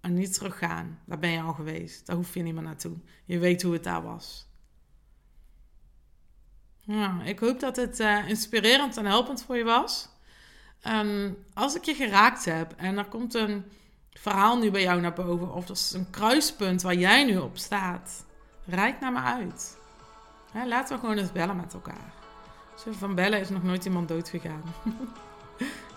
En 0.02 0.14
niet 0.14 0.34
teruggaan. 0.34 1.00
Daar 1.06 1.20
ben 1.20 1.30
je 1.30 1.42
al 1.42 1.54
geweest. 1.54 2.06
Daar 2.06 2.16
hoef 2.16 2.34
je 2.34 2.42
niet 2.42 2.54
meer 2.54 2.64
naartoe. 2.64 2.98
Je 3.26 3.40
weet 3.40 3.62
hoe 3.62 3.74
het 3.74 3.84
daar 3.84 4.04
was. 4.04 4.48
Ja, 6.80 7.22
ik 7.24 7.40
hoop 7.40 7.60
dat 7.60 7.76
het 7.76 8.00
uh, 8.00 8.30
inspirerend 8.30 8.98
en 8.98 9.06
helpend 9.06 9.44
voor 9.44 9.58
je 9.58 9.64
was. 9.64 10.10
Um, 10.88 11.38
als 11.54 11.76
ik 11.76 11.84
je 11.84 11.94
geraakt 11.94 12.46
heb 12.46 12.74
en 12.78 12.98
er 12.98 13.06
komt 13.06 13.34
een 13.34 13.64
verhaal 14.12 14.58
nu 14.58 14.72
bij 14.72 14.82
jou 14.82 15.02
naar 15.02 15.14
boven, 15.14 15.54
of 15.54 15.66
er 15.66 15.72
is 15.72 15.92
een 15.92 16.10
kruispunt 16.10 16.82
waar 16.82 16.96
jij 16.96 17.26
nu 17.26 17.38
op 17.38 17.58
staat, 17.58 18.26
rijd 18.66 19.00
naar 19.00 19.12
me 19.12 19.20
uit. 19.20 19.78
laten 20.66 20.96
we 20.96 21.00
gewoon 21.00 21.18
eens 21.18 21.32
bellen 21.32 21.56
met 21.56 21.74
elkaar. 21.74 22.19
Van 22.88 23.16
bellen 23.16 23.40
is 23.40 23.50
nog 23.50 23.64
nooit 23.64 23.86
iemand 23.86 24.08
dood 24.08 24.30
gegaan. 24.30 24.64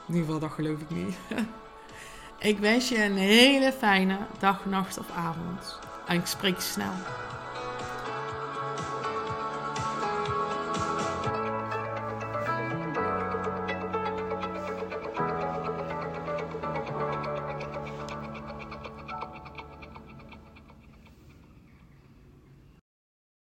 In 0.07 0.15
ieder 0.15 0.25
geval, 0.25 0.39
dat 0.39 0.51
geloof 0.51 0.81
ik 0.81 0.91
niet. 0.91 1.15
ik 2.51 2.59
wens 2.59 2.89
je 2.89 3.05
een 3.05 3.17
hele 3.17 3.73
fijne 3.73 4.19
dag, 4.39 4.65
nacht 4.65 4.99
of 4.99 5.11
avond. 5.11 5.79
En 6.07 6.17
ik 6.17 6.27
spreek 6.27 6.61
snel. 6.61 6.93